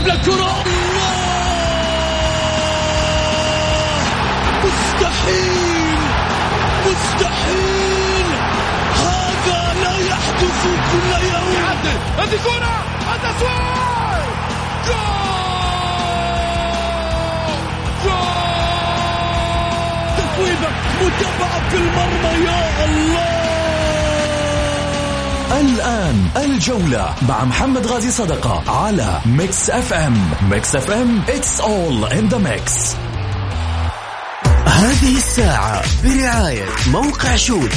يلعب 0.00 0.18
لكرة 0.18 0.64
مستحيل! 4.64 5.98
مستحيل! 6.86 8.26
هذا 8.96 9.74
لا 9.82 9.98
يحدث 9.98 10.62
كل 10.92 11.10
يوم. 11.26 11.64
هذه 12.18 12.38
كرة! 12.44 12.76
التسويق 13.14 14.24
جول! 14.86 15.40
جول! 18.04 18.20
تسويبة 20.16 20.70
متابعة 21.02 21.68
في 21.70 21.76
المرمى 21.76 22.44
يا 22.46 22.84
الله! 22.84 23.39
الآن 25.60 26.28
الجولة 26.36 27.14
مع 27.28 27.44
محمد 27.44 27.86
غازي 27.86 28.10
صدقة 28.10 28.70
على 28.70 29.20
Mix 29.26 29.70
FM 29.70 30.30
Mix 30.50 30.76
FM 30.76 31.22
it's 31.26 31.60
all 31.60 32.12
in 32.12 32.34
the 32.34 32.38
mix. 32.38 32.96
هذه 34.66 35.16
الساعة 35.16 35.82
برعاية 36.04 36.64
موقع 36.92 37.36
شوت. 37.36 37.72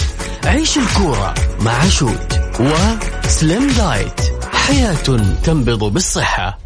عيش 0.46 0.78
الكورة 0.78 1.34
مع 1.60 1.88
شوت 1.88 2.40
و 2.60 2.81
Slim 2.81 3.68
Diet 3.68 4.22
حياة 4.54 4.96
تنبض 5.44 5.84
بالصحة. 5.84 6.60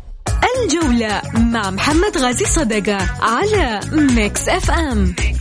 الجولة 0.63 1.21
مع 1.33 1.69
محمد 1.69 2.17
غازي 2.17 2.45
صدقة 2.45 2.97
على 3.21 3.79
Mix 3.91 4.49
FM 4.49 5.03
Mix 5.03 5.19
FM. 5.19 5.36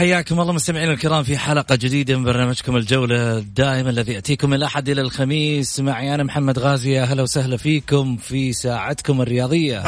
حياكم 0.00 0.40
الله 0.40 0.52
مستمعينا 0.52 0.92
الكرام 0.92 1.22
في 1.22 1.38
حلقة 1.38 1.74
جديدة 1.74 2.16
من 2.16 2.24
برنامجكم 2.24 2.76
الجولة 2.76 3.38
الدائم 3.38 3.88
الذي 3.88 4.12
يأتيكم 4.12 4.54
الأحد 4.54 4.88
إلى 4.88 5.00
الخميس. 5.00 5.80
معي 5.80 6.14
أنا 6.14 6.22
محمد 6.22 6.58
غازي 6.58 7.00
أهلا 7.00 7.22
وسهلا 7.22 7.56
فيكم 7.56 8.16
في 8.16 8.52
ساعتكم 8.52 9.22
الرياضية. 9.22 9.82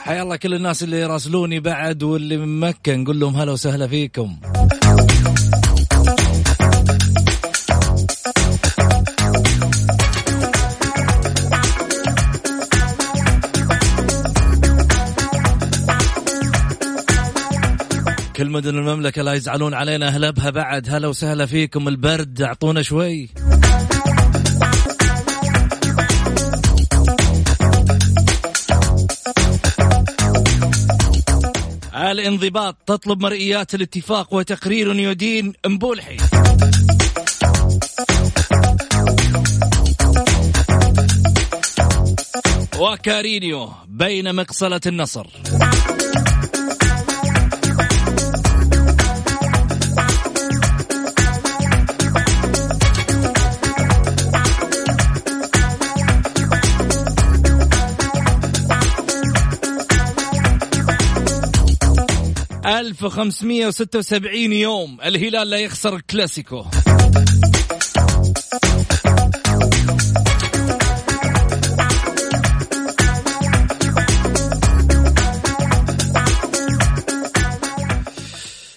حيا 0.00 0.22
الله 0.22 0.36
كل 0.36 0.54
الناس 0.54 0.82
اللي 0.82 1.00
يراسلوني 1.00 1.60
بعد 1.60 2.02
واللي 2.02 2.36
من 2.36 2.60
مكة 2.60 2.96
نقول 2.96 3.20
لهم 3.20 3.36
هلا 3.36 3.52
وسهلا 3.52 3.86
فيكم. 3.86 4.36
كل 18.36 18.50
مدن 18.50 18.78
المملكة 18.78 19.22
لا 19.22 19.32
يزعلون 19.32 19.74
علينا. 19.74 20.08
أهلا 20.08 20.30
بها 20.30 20.50
بعد. 20.50 20.88
هلا 20.90 21.08
وسهلا 21.08 21.46
فيكم. 21.46 21.88
البرد 21.88 22.42
أعطونا 22.42 22.82
شوي. 22.82 23.28
الانضباط 31.94 32.76
تطلب 32.86 33.20
مرئيات 33.20 33.74
الاتفاق 33.74 34.34
وتقرير 34.34 34.94
يدين 34.94 35.52
مبولحي. 35.66 36.16
وكارينيو 42.78 43.70
بين 43.88 44.34
مقصلة 44.34 44.80
النصر. 44.86 45.26
ألف 62.96 63.04
وخمسمية 63.04 63.66
وستة 63.66 63.98
وسبعين 63.98 64.52
يوم. 64.52 64.98
الهلال 65.04 65.50
لا 65.50 65.56
يخسر 65.56 65.96
الكلاسيكو. 65.96 66.64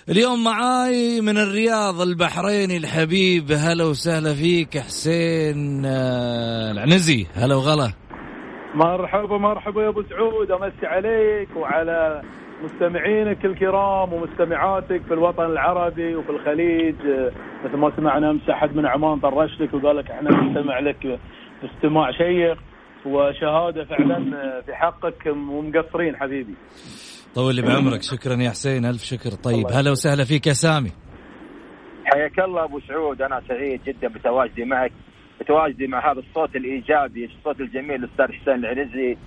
اليوم 0.09 0.43
معاي 0.43 1.21
من 1.21 1.37
الرياض 1.37 2.01
البحريني 2.01 2.77
الحبيب. 2.77 3.51
هلا 3.51 3.83
وسهلا 3.83 4.33
فيك 4.33 4.77
حسين 4.77 5.85
آه، 5.85 6.71
العنزي. 6.71 7.27
هلا 7.33 7.55
وغلا. 7.55 7.91
مرحبا 8.75 9.37
مرحبا 9.37 9.83
يا 9.83 9.89
أبو 9.89 10.03
سعود. 10.09 10.51
أمسي 10.51 10.85
عليك 10.85 11.49
وعلى 11.55 12.21
مستمعينك 12.63 13.45
الكرام 13.45 14.13
ومستمعاتك 14.13 15.01
في 15.07 15.13
الوطن 15.13 15.45
العربي 15.45 16.15
وفي 16.15 16.29
الخليج 16.29 16.95
آه، 17.05 17.31
مثل 17.65 17.77
ما 17.77 17.91
سمعنا 17.97 18.29
أمس 18.29 18.49
أحد 18.49 18.75
من 18.75 18.85
عمان 18.85 19.19
طرش 19.19 19.61
لك 19.61 19.73
وقال 19.73 19.97
لك 19.97 20.11
إحنا 20.11 20.29
نستمع 20.29 20.79
لك 20.79 21.19
باستماع 21.61 22.11
شيق 22.11 22.57
وشهادة 23.05 23.83
فعلا 23.85 24.17
آه، 24.17 24.61
في 24.61 24.73
حقك 24.73 25.25
ومقصرين 25.25 26.15
حبيبي. 26.15 26.53
طول 27.35 27.55
لي 27.55 27.61
بعمرك. 27.61 28.01
شكرا 28.01 28.33
يا 28.35 28.49
حسين. 28.49 28.85
ألف 28.85 29.03
شكر. 29.03 29.29
طيب 29.29 29.65
هلا 29.71 29.91
وسهلا 29.91 30.23
فيك 30.23 30.47
يا 30.47 30.53
سامي. 30.53 30.91
حياك 32.05 32.39
الله 32.39 32.63
أبو 32.63 32.79
سعود. 32.79 33.21
أنا 33.21 33.41
سعيد 33.47 33.81
جدا 33.83 34.07
بتواجدي 34.07 34.65
معك 34.65 34.91
بتواجدي 35.41 35.87
مع 35.87 36.11
هذا 36.11 36.19
الصوت 36.19 36.55
الإيجابي 36.55 37.25
الصوت 37.25 37.61
الجميل 37.61 38.03
الاستاذ 38.03 38.25
حسين 38.25 38.55
العنزي. 38.55 39.17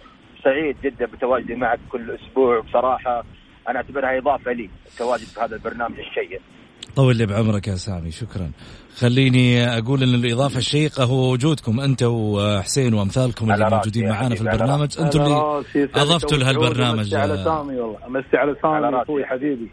سعيد 0.44 0.76
جدا 0.84 1.06
بتواجدي 1.06 1.54
معك 1.54 1.80
كل 1.92 2.10
أسبوع. 2.10 2.60
بصراحة 2.60 3.24
أنا 3.68 3.76
أعتبرها 3.76 4.18
إضافة 4.18 4.52
لي 4.52 4.70
التواجد 4.86 5.24
في 5.24 5.40
هذا 5.40 5.56
البرنامج 5.56 5.98
الشيق. 5.98 6.40
طول 6.96 7.16
لي 7.16 7.26
بعمرك 7.26 7.68
يا 7.68 7.74
سامي 7.74 8.10
شكرا. 8.10 8.50
خليني 8.96 9.64
أقول 9.78 10.02
إن 10.02 10.14
الإضافة 10.14 10.58
الشيقة 10.58 11.04
هو 11.04 11.32
وجودكم 11.32 11.80
أنت 11.80 12.02
وحسين 12.02 12.94
وأمثالكم 12.94 13.52
اللي 13.52 13.70
موجودين 13.70 14.08
معانا 14.08 14.34
في 14.34 14.40
البرنامج. 14.40 15.00
أنتم 15.00 15.22
اللي 15.22 15.62
أضفتوا 15.94 16.38
لهالبرنامج 16.38 16.98
امسي 16.98 17.16
على 17.16 17.44
سامي 17.44 17.76
والله 17.76 18.06
امسي 18.06 18.36
على 18.36 18.56
سامي. 18.62 19.02
أخوي 19.02 19.24
حبيبي. 19.24 19.70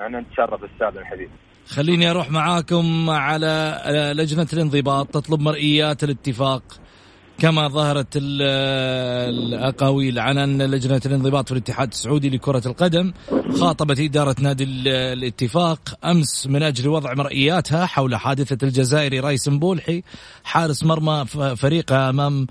أنا 0.00 0.20
نتشرف 0.20 0.60
أستاذ 0.64 0.98
الحبيب. 0.98 1.30
خليني 1.66 2.10
أروح 2.10 2.30
معاكم 2.30 3.10
على 3.10 3.82
لجنة 4.16 4.46
الانضباط 4.52 5.06
تطلب 5.06 5.40
مرئيات 5.40 6.04
الاتفاق. 6.04 6.62
كما 7.38 7.68
ظهرت 7.68 8.16
ال- 8.16 8.42
الأقاويل 9.34 10.18
عن 10.18 10.38
أن 10.38 10.62
لجنة 10.62 11.00
الانضباط 11.06 11.46
في 11.46 11.52
الاتحاد 11.52 11.88
السعودي 11.88 12.30
لكرة 12.30 12.62
القدم 12.66 13.12
خاطبت 13.60 14.00
إدارة 14.00 14.36
نادي 14.40 14.64
ال- 14.64 14.88
الاتفاق 14.88 15.78
أمس 16.04 16.46
من 16.46 16.62
أجل 16.62 16.88
وضع 16.88 17.14
مرئياتها 17.14 17.86
حول 17.86 18.16
حادثة 18.16 18.66
الجزائري 18.66 19.20
رايس 19.20 19.48
مبولحي 19.48 20.02
حارس 20.44 20.84
مرمى 20.84 21.24
فريقها 21.56 22.10
أمام 22.10 22.46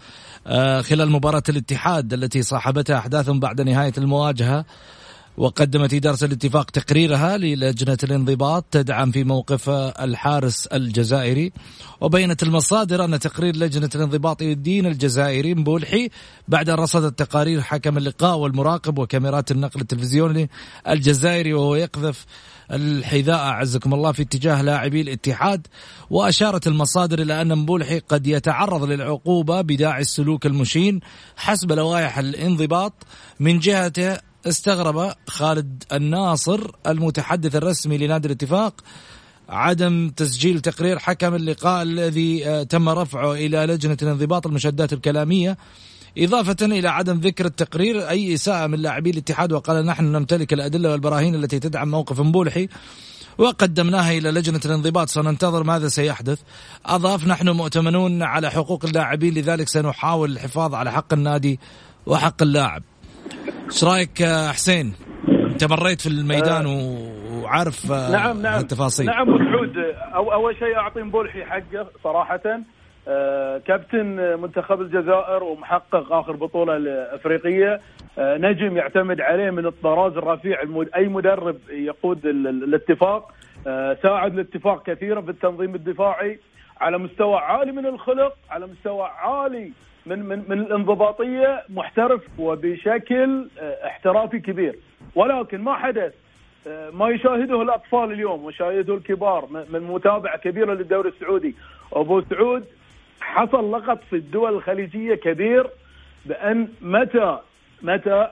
آه، 0.47 0.81
خلال 0.81 1.11
مباراة 1.11 1.43
الاتحاد 1.49 2.13
التي 2.13 2.41
صاحبتها 2.41 2.97
أحداث 2.97 3.29
بعد 3.29 3.61
نهاية 3.61 3.93
المواجهة. 3.97 4.65
وقدمت 5.37 5.93
إدارة 5.93 6.23
الاتفاق 6.23 6.71
تقريرها 6.71 7.37
للجنة 7.37 7.97
الانضباط 8.03 8.65
تدعم 8.71 9.11
في 9.11 9.23
موقف 9.23 9.69
الحارس 9.69 10.67
الجزائري 10.67 11.51
وبينت 12.01 12.43
المصادر 12.43 13.05
أن 13.05 13.19
تقرير 13.19 13.55
لجنة 13.55 13.89
الانضباط 13.95 14.41
يدين 14.41 14.85
الجزائري 14.85 15.55
مبولحي 15.55 16.09
بعد 16.47 16.69
أن 16.69 16.75
رصدت 16.75 17.19
تقارير 17.19 17.61
حكم 17.61 17.97
اللقاء 17.97 18.37
والمراقب 18.37 18.99
وكاميرات 18.99 19.51
النقل 19.51 19.81
التلفزيوني 19.81 20.49
الجزائري 20.87 21.53
وهو 21.53 21.75
يقذف 21.75 22.25
الحذاء 22.71 23.37
أعزكم 23.37 23.93
الله 23.93 24.11
في 24.11 24.21
اتجاه 24.21 24.61
لاعبي 24.61 25.01
الاتحاد. 25.01 25.67
وأشارت 26.09 26.67
المصادر 26.67 27.21
إلى 27.21 27.41
أن 27.41 27.57
مبولحي 27.57 27.99
قد 27.99 28.27
يتعرض 28.27 28.83
للعقوبة 28.83 29.61
بداعي 29.61 30.01
السلوك 30.01 30.45
المشين 30.45 30.99
حسب 31.35 31.71
لوائح 31.71 32.17
الانضباط 32.17 32.93
من 33.39 33.59
جهته 33.59 34.26
استغرب 34.45 35.13
خالد 35.27 35.83
الناصر 35.91 36.71
المتحدث 36.87 37.55
الرسمي 37.55 37.97
لنادي 37.97 38.27
الاتفاق 38.27 38.81
عدم 39.49 40.09
تسجيل 40.09 40.59
تقرير 40.59 40.99
حكم 40.99 41.35
اللقاء 41.35 41.83
الذي 41.83 42.47
آه، 42.47 42.63
تم 42.63 42.89
رفعه 42.89 43.33
إلى 43.33 43.57
لجنة 43.57 43.97
الانضباط 44.01 44.47
المشادات 44.47 44.93
الكلامية 44.93 45.57
إضافة 46.17 46.65
إلى 46.65 46.87
عدم 46.87 47.19
ذكر 47.19 47.45
التقرير 47.45 48.09
أي 48.09 48.33
إساءة 48.33 48.67
من 48.67 48.79
لاعبي 48.79 49.09
الاتحاد. 49.09 49.51
وقال 49.51 49.85
نحن 49.85 50.05
نمتلك 50.05 50.53
الأدلة 50.53 50.91
والبراهين 50.91 51.35
التي 51.35 51.59
تدعم 51.59 51.91
موقف 51.91 52.19
مبولحي 52.19 52.67
وقدمناها 53.37 54.11
إلى 54.11 54.31
لجنة 54.31 54.61
الانضباط. 54.65 55.09
سننتظر 55.09 55.63
ماذا 55.63 55.87
سيحدث. 55.87 56.39
أضاف 56.85 57.27
نحن 57.27 57.49
مؤتمنون 57.49 58.23
على 58.23 58.49
حقوق 58.49 58.85
اللاعبين 58.85 59.33
لذلك 59.33 59.67
سنحاول 59.67 60.31
الحفاظ 60.31 60.73
على 60.73 60.91
حق 60.91 61.13
النادي 61.13 61.59
وحق 62.05 62.41
اللاعب. 62.41 62.83
إيش 63.47 63.83
رأيك 63.83 64.23
حسين؟ 64.51 64.93
أنت 65.29 65.63
مريت 65.63 66.01
في 66.01 66.07
الميدان 66.07 66.65
وعارف 66.65 67.91
نعم 67.91 68.41
نعم. 68.41 68.59
التفاصيل 68.59 69.05
نعم 69.05 69.29
مسعود 69.29 69.77
أو 70.15 70.33
أول 70.33 70.55
شيء 70.55 70.75
أعطي 70.75 71.01
مبولحي 71.01 71.45
حقه 71.45 71.87
صراحة. 72.03 72.61
آه، 73.09 73.57
كابتن 73.57 74.39
منتخب 74.41 74.81
الجزائر 74.81 75.43
ومحقق 75.43 76.13
آخر 76.13 76.31
بطولة 76.31 76.77
الأفريقية. 76.77 77.81
آه، 78.17 78.37
نجم 78.37 78.77
يعتمد 78.77 79.21
عليه 79.21 79.49
من 79.49 79.65
الطراز 79.65 80.17
الرفيع 80.17 80.61
أي 80.95 81.07
مدرب 81.07 81.57
يقود 81.69 82.25
الاتفاق. 82.25 83.31
آه، 83.67 83.97
ساعد 84.03 84.33
الاتفاق 84.33 84.83
كثيرا 84.85 85.21
في 85.21 85.31
التنظيم 85.31 85.75
الدفاعي 85.75 86.39
على 86.81 86.97
مستوى 86.97 87.35
عالي 87.37 87.71
من 87.71 87.85
الخلق 87.85 88.33
على 88.49 88.67
مستوى 88.67 89.03
عالي 89.03 89.71
من 90.07 90.19
من 90.19 90.43
من 90.47 90.59
الانضباطية 90.59 91.63
محترف 91.69 92.21
وبشكل 92.39 93.47
احترافي 93.59 94.39
كبير. 94.39 94.75
ولكن 95.15 95.61
ما 95.61 95.75
حدث 95.75 96.13
ما 96.93 97.09
يشاهده 97.09 97.61
الأطفال 97.61 98.11
اليوم 98.11 98.43
ويشاهده 98.45 98.93
الكبار 98.95 99.47
من 99.69 99.79
متابعه 99.79 100.37
كبيره 100.37 100.73
للدوري 100.73 101.09
السعودي. 101.09 101.55
أبو 101.93 102.21
سعود 102.21 102.65
حصل 103.21 103.71
لغط 103.71 103.99
في 104.09 104.15
الدول 104.15 104.53
الخليجية 104.53 105.15
كبير 105.15 105.67
بأن 106.25 106.67
متى 106.81 107.39
متى 107.81 108.27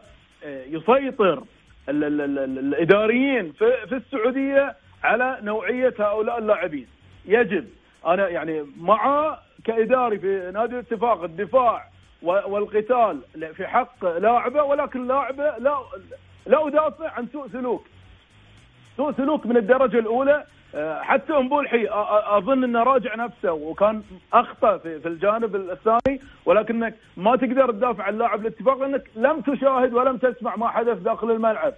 آه، 0.46 0.64
يسيطر 0.66 1.44
ال 1.90 2.04
ال 2.04 2.22
ال 2.22 2.60
الإداريين 2.60 3.52
في 3.90 3.96
السعودية 3.96 4.76
على 5.04 5.40
نوعية 5.42 5.94
هؤلاء 6.00 6.38
اللاعبين. 6.38 6.88
يجب 7.26 7.66
أنا 8.06 8.30
يعني 8.30 8.66
مع 8.80 9.38
كإداري 9.66 10.20
في 10.20 10.52
نادي 10.54 10.74
الاتفاق 10.74 11.24
الدفاع 11.24 11.90
والقتال. 12.22 13.22
في 13.54 13.68
حق 13.68 14.18
لاعبه 14.18 14.64
ولكن 14.64 15.08
لاعبه 15.08 15.58
لا 15.58 15.80
لا 16.46 16.68
أدافع 16.68 17.12
عن 17.12 17.28
سوء 17.34 17.48
سلوك. 17.48 17.88
سوء 18.98 19.12
سلوك 19.12 19.46
من 19.46 19.58
الدرجة 19.58 20.00
الأولى. 20.00 20.44
آه، 20.76 21.02
حتى 21.02 21.34
امبولحي 21.34 21.88
أظن 22.38 22.64
إنه 22.64 22.84
راجع 22.84 23.16
نفسه 23.16 23.52
وكان 23.52 24.04
أخطأ 24.34 24.78
في, 24.78 25.08
الجانب 25.08 25.56
الثاني 25.56 26.22
ولكنك 26.46 26.96
ما 27.18 27.36
تقدر 27.36 27.72
تدافع 27.72 28.04
عن 28.04 28.18
لاعب 28.18 28.42
الاتفاق 28.42 28.78
لأنك 28.78 29.04
لم 29.16 29.42
تشاهد 29.42 29.94
ولم 29.94 30.18
تسمع 30.18 30.56
ما 30.56 30.68
حدث 30.68 30.98
داخل 30.98 31.32
الملعب. 31.32 31.74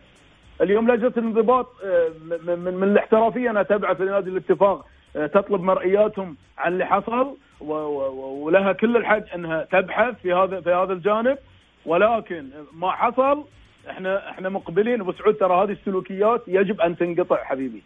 اليوم 0.61 0.91
لجنة 0.91 1.13
الانضباط 1.17 1.67
آه، 1.85 2.09
من, 2.57 2.83
الاحترافية 2.83 3.49
أنا 3.49 3.61
اتابعه 3.61 3.93
في 3.93 4.03
نادي 4.03 4.29
الاتفاق. 4.29 4.85
تطلب 5.25 5.61
مرئياتهم 5.61 6.35
عن 6.57 6.73
اللي 6.73 6.85
حصل 6.85 7.37
ولها 7.59 8.71
كل 8.71 8.97
الحق 8.97 9.33
أنها 9.35 9.63
تبحث 9.63 10.15
في 10.21 10.33
هذا 10.33 10.61
في 10.61 10.73
هذا 10.73 10.93
الجانب. 10.93 11.37
ولكن 11.85 12.49
ما 12.73 12.91
حصل 12.91 13.43
إحنا 13.89 14.29
إحنا 14.29 14.49
مقبلين. 14.49 15.01
أبو 15.01 15.11
سعود 15.11 15.35
ترى 15.35 15.63
هذه 15.63 15.71
السلوكيات 15.71 16.43
يجب 16.47 16.81
أن 16.81 16.97
تنقطع 16.97 17.43
حبيبي. 17.43 17.81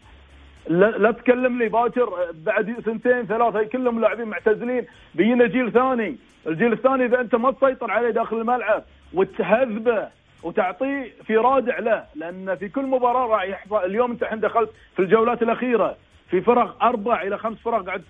لا, 0.67 0.85
لا 0.85 1.11
تكلم 1.11 1.59
لي 1.59 1.69
باكر 1.69 2.09
بعد 2.33 2.75
سنتين 2.85 3.25
ثلاثة 3.25 3.63
كلهم 3.63 4.01
لاعبين 4.01 4.27
معتزلين. 4.27 4.85
بينا 5.15 5.47
جيل 5.47 5.71
ثاني، 5.71 6.15
الجيل 6.47 6.73
الثاني 6.73 7.05
إذا 7.05 7.21
أنت 7.21 7.35
ما 7.35 7.51
تسيطر 7.51 7.91
عليه 7.91 8.09
داخل 8.09 8.37
الملعب 8.37 8.83
وتهذبه 9.13 10.07
وتعطيه 10.43 11.11
في 11.25 11.37
رادع 11.37 11.79
له 11.79 12.05
لأن 12.15 12.55
في 12.55 12.69
كل 12.69 12.85
مباراة 12.85 13.27
راح 13.27 13.43
يحصل. 13.43 13.85
اليوم 13.85 14.11
أنت 14.11 14.23
الحين 14.23 14.39
دخلت 14.39 14.69
في 14.95 15.01
الجولات 15.01 15.41
الأخيرة. 15.41 15.95
في 16.31 16.41
فرق 16.41 16.83
أربع 16.83 17.21
إلى 17.21 17.37
خمس 17.37 17.57
فرق 17.57 17.85
قاعد 17.85 18.03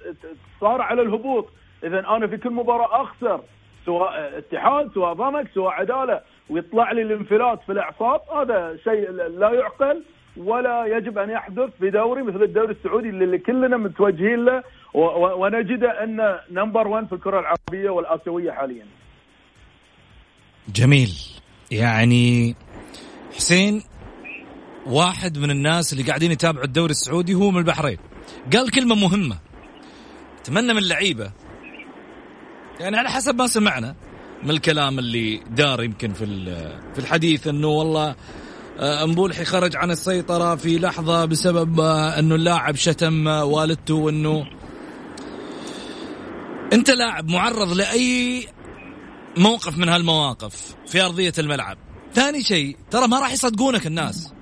صار 0.61 0.81
على 0.81 1.01
الهبوط، 1.01 1.47
اذا 1.83 1.99
أنا 1.99 2.27
في 2.27 2.37
كل 2.37 2.49
مباراة 2.49 3.01
أخسر 3.03 3.41
سواء 3.85 4.37
اتحاد 4.37 4.91
سواء 4.93 5.13
ضمك 5.13 5.47
سواء 5.53 5.73
عدالة. 5.73 6.21
ويطلع 6.49 6.91
لي 6.91 7.01
الانفلات 7.01 7.59
في 7.65 7.71
الإعصاب 7.71 8.21
هذا 8.35 8.77
شيء 8.83 9.11
لا 9.11 9.51
يعقل 9.53 10.03
ولا 10.37 10.85
يجب 10.85 11.17
أن 11.17 11.29
يحدث 11.29 11.69
في 11.79 11.89
دوري 11.89 12.23
مثل 12.23 12.43
الدوري 12.43 12.71
السعودي 12.71 13.09
اللي 13.09 13.37
كلنا 13.37 13.77
متوجهين 13.77 14.45
له. 14.45 14.63
ونجد 14.93 15.83
أن 15.83 16.39
نمبر 16.51 16.87
1 16.87 17.07
في 17.07 17.13
الكرة 17.13 17.39
العربية 17.39 17.89
والآسيوية 17.89 18.51
حاليا. 18.51 18.85
جميل. 20.67 21.09
يعني 21.71 22.55
حسين 23.35 23.83
واحد 24.87 25.37
من 25.37 25.51
الناس 25.51 25.93
اللي 25.93 26.03
قاعدين 26.03 26.31
يتابعوا 26.31 26.65
الدوري 26.65 26.91
السعودي 26.91 27.33
هو 27.33 27.51
من 27.51 27.57
البحرين. 27.57 27.97
قال 28.53 28.71
كلمة 28.71 28.95
مهمة. 28.95 29.37
اتمنى 30.41 30.73
من 30.73 30.79
اللعيبه 30.79 31.31
يعني 32.79 32.97
على 32.97 33.09
حسب 33.09 33.35
ما 33.35 33.47
سمعنا 33.47 33.95
من 34.43 34.49
الكلام 34.49 34.99
اللي 34.99 35.43
دار 35.49 35.83
يمكن 35.83 36.13
في 36.13 36.25
في 36.93 36.99
الحديث 36.99 37.47
إنه 37.47 37.67
والله 37.67 38.15
آه، 38.79 39.05
مبولحي 39.05 39.45
خرج 39.45 39.75
عن 39.75 39.91
السيطرة 39.91 40.55
في 40.55 40.79
لحظة 40.79 41.25
بسبب 41.25 41.79
آه، 41.79 42.19
أنه 42.19 42.35
اللاعب 42.35 42.75
شتم 42.75 43.27
آه، 43.27 43.45
والدته 43.45 43.93
وأنه 43.93 44.47
أنت 46.73 46.89
لاعب 46.89 47.29
معرض 47.29 47.73
لأي 47.73 48.45
موقف 49.37 49.77
من 49.77 49.89
هالمواقف 49.89 50.75
في 50.87 51.01
أرضية 51.01 51.33
الملعب. 51.39 51.77
ثاني 52.13 52.43
شيء 52.43 52.77
ترى 52.91 53.07
ما 53.07 53.19
راح 53.19 53.31
يصدقونك 53.31 53.87
الناس. 53.87 54.33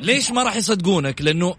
ليش 0.00 0.30
ما 0.30 0.42
راح 0.42 0.56
يصدقونك؟ 0.56 1.22
لأنه 1.22 1.54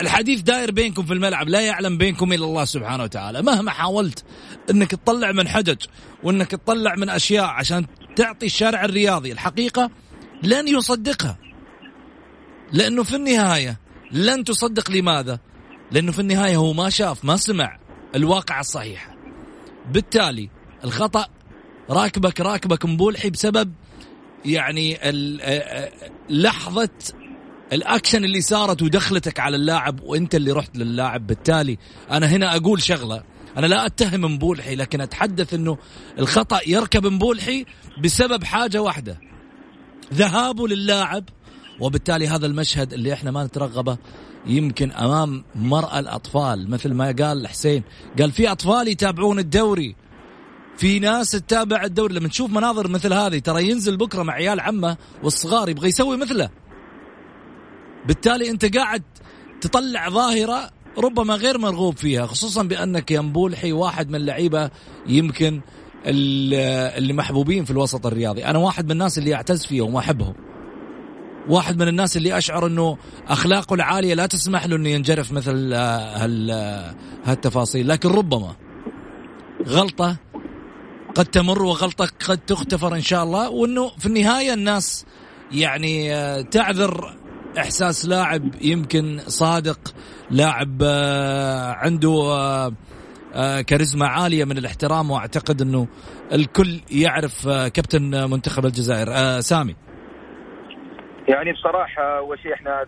الحديث 0.00 0.40
داير 0.40 0.70
بينكم 0.70 1.02
في 1.02 1.12
الملعب 1.12 1.48
لا 1.48 1.60
يعلم 1.60 1.98
بينكم 1.98 2.32
إلا 2.32 2.44
الله 2.44 2.64
سبحانه 2.64 3.02
وتعالى. 3.02 3.42
مهما 3.42 3.70
حاولت 3.70 4.24
إنك 4.70 4.90
تطلع 4.90 5.32
من 5.32 5.48
حجج 5.48 5.76
وإنك 6.22 6.50
تطلع 6.50 6.94
من 6.94 7.08
أشياء 7.08 7.44
عشان 7.44 7.86
تعطي 8.16 8.46
الشارع 8.46 8.84
الرياضي 8.84 9.32
الحقيقة 9.32 9.90
لن 10.42 10.68
يصدقها. 10.68 11.38
لأنه 12.72 13.02
في 13.02 13.16
النهاية 13.16 13.78
لن 14.12 14.44
تصدق 14.44 14.90
لماذا؟ 14.90 15.38
لأنه 15.90 16.12
في 16.12 16.18
النهاية 16.18 16.56
هو 16.56 16.72
ما 16.72 16.90
شاف 16.90 17.24
ما 17.24 17.36
سمع 17.36 17.78
الواقع 18.14 18.60
الصحيح 18.60 19.14
بالتالي 19.92 20.50
الخطأ 20.84 21.26
راكبك 21.90 22.40
راكبك 22.40 22.84
مبولحي 22.84 23.30
بسبب 23.30 23.72
يعني 24.44 24.98
لحظة 26.30 26.90
الأكشن 27.72 28.24
اللي 28.24 28.40
صارت 28.40 28.82
ودخلتك 28.82 29.40
على 29.40 29.56
اللاعب 29.56 30.00
وأنت 30.02 30.34
اللي 30.34 30.52
رحت 30.52 30.76
للاعب 30.76 31.26
بالتالي 31.26 31.78
أنا 32.10 32.26
هنا 32.26 32.56
أقول 32.56 32.82
شغلة. 32.82 33.22
أنا 33.56 33.66
لا 33.66 33.86
أتهم 33.86 34.20
مبولحي 34.20 34.76
لكن 34.76 35.00
أتحدث 35.00 35.54
إنه 35.54 35.78
الخطأ 36.18 36.60
يركب 36.66 37.06
مبولحي 37.06 37.64
بسبب 38.04 38.44
حاجة 38.44 38.82
واحدة. 38.82 39.20
ذهابه 40.14 40.68
للاعب 40.68 41.24
وبالتالي 41.80 42.28
هذا 42.28 42.46
المشهد 42.46 42.92
اللي 42.92 43.12
إحنا 43.12 43.30
ما 43.30 43.44
نترغبه 43.44 43.98
يمكن 44.46 44.90
أمام 44.90 45.44
مرأى 45.54 45.98
الأطفال. 45.98 46.70
مثل 46.70 46.94
ما 46.94 47.14
قال 47.18 47.48
حسين 47.48 47.82
قال 48.18 48.32
في 48.32 48.52
أطفال 48.52 48.88
يتابعون 48.88 49.38
الدوري 49.38 49.96
في 50.76 50.98
ناس 50.98 51.30
تتابع 51.30 51.84
الدوري. 51.84 52.14
لما 52.14 52.28
تشوف 52.28 52.50
مناظر 52.50 52.88
مثل 52.88 53.12
هذه 53.12 53.38
ترى 53.38 53.70
ينزل 53.70 53.96
بكرة 53.96 54.22
مع 54.22 54.32
عيال 54.32 54.60
عمه 54.60 54.96
والصغار 55.22 55.68
يبغى 55.68 55.88
يسوي 55.88 56.16
مثله. 56.16 56.50
بالتالي 58.06 58.50
انت 58.50 58.76
قاعد 58.76 59.02
تطلع 59.60 60.08
ظاهرة 60.08 60.70
ربما 60.98 61.34
غير 61.34 61.58
مرغوب 61.58 61.96
فيها 61.96 62.26
خصوصا 62.26 62.62
بأنك 62.62 63.10
يا 63.10 63.20
مبولحي 63.20 63.72
واحد 63.72 64.08
من 64.08 64.14
اللعيبة 64.14 64.70
يمكن 65.06 65.60
اللي 66.06 67.12
محبوبين 67.12 67.64
في 67.64 67.70
الوسط 67.70 68.06
الرياضي. 68.06 68.44
أنا 68.44 68.58
واحد 68.58 68.84
من 68.84 68.90
الناس 68.90 69.18
اللي 69.18 69.34
أعتز 69.34 69.66
فيهم 69.66 69.94
وأحبهم. 69.94 70.34
واحد 71.48 71.82
من 71.82 71.88
الناس 71.88 72.16
اللي 72.16 72.38
أشعر 72.38 72.66
إنه 72.66 72.96
أخلاقه 73.28 73.74
العالية 73.74 74.14
لا 74.14 74.26
تسمح 74.26 74.66
له 74.66 74.76
إنه 74.76 74.88
ينجرف 74.88 75.32
مثل 75.32 75.72
هال 75.74 76.50
هالتفاصيل. 77.24 77.88
لكن 77.88 78.08
ربما 78.08 78.56
غلطة 79.66 80.16
قد 81.14 81.26
تمر 81.26 81.62
وغلطة 81.62 82.08
قد 82.28 82.38
تغتفر 82.38 82.94
إن 82.94 83.00
شاء 83.00 83.24
الله 83.24 83.50
وإنه 83.50 83.88
في 83.98 84.06
النهاية 84.06 84.54
الناس 84.54 85.04
يعني 85.52 86.14
آه، 86.14 86.40
تعذر 86.40 87.14
إحساس 87.58 88.08
لاعب 88.08 88.42
يمكن 88.62 89.18
صادق 89.18 89.78
لاعب 90.30 90.82
آه، 90.82 91.72
عنده 91.72 92.10
آه، 93.34 93.60
كاريزما 93.60 94.06
عالية 94.06 94.44
من 94.44 94.58
الاحترام 94.58 95.10
وأعتقد 95.10 95.62
إنه 95.62 95.88
الكل 96.32 96.80
يعرف 96.90 97.48
كابتن 97.48 98.30
منتخب 98.30 98.64
الجزائر. 98.64 99.40
سامي. 99.40 99.76
يعني 101.28 101.52
بصراحة 101.52 102.18
أول 102.18 102.38
شيء 102.38 102.54
إحنا 102.54 102.84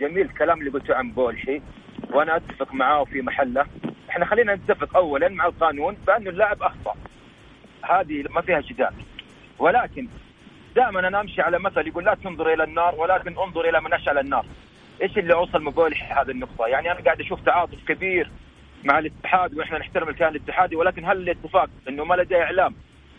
جميل 0.00 0.26
الكلام 0.26 0.58
اللي 0.58 0.70
قلته 0.70 0.94
عن 0.94 1.12
بولشي 1.12 1.62
وأنا 2.14 2.36
أتفق 2.36 2.74
معاه 2.74 3.04
في 3.04 3.22
محله. 3.22 3.66
إحنا 4.10 4.26
خلينا 4.26 4.54
نتفق 4.54 4.96
اولا 4.96 5.28
مع 5.28 5.46
القانون 5.46 5.96
بأنه 6.06 6.30
اللاعب 6.30 6.62
أخطأ. 6.62 6.94
هذه 7.82 8.24
ما 8.30 8.40
فيها 8.40 8.60
جدال 8.60 8.94
ولكن 9.58 10.08
دائما 10.76 11.08
أنا 11.08 11.20
أمشي 11.20 11.42
على 11.42 11.58
مثل 11.58 11.86
يقول 11.86 12.04
لا 12.04 12.14
تنظر 12.14 12.52
إلى 12.52 12.64
النار 12.64 12.94
ولكن 12.94 13.38
انظر 13.38 13.68
إلى 13.68 13.80
من 13.80 13.92
اشعل 13.92 14.18
النار. 14.18 14.46
إيش 15.02 15.18
اللي 15.18 15.34
أوصل 15.34 15.62
من 15.62 15.70
بولحي 15.70 16.14
هذه 16.14 16.30
النقطة؟ 16.30 16.66
يعني 16.66 16.92
أنا 16.92 17.00
قاعد 17.00 17.20
أشوف 17.20 17.40
تعاطف 17.40 17.84
كبير 17.88 18.30
مع 18.84 18.98
الاتحاد 18.98 19.54
وإحنا 19.54 19.78
نحترم 19.78 20.08
الكيان 20.08 20.28
الاتحادي 20.28 20.76
ولكن 20.76 21.04
هل 21.04 21.16
الاتفاق 21.16 21.70
إنه 21.88 22.04
ما 22.04 22.14
لديه 22.14 22.42
إعلام؟ 22.42 22.74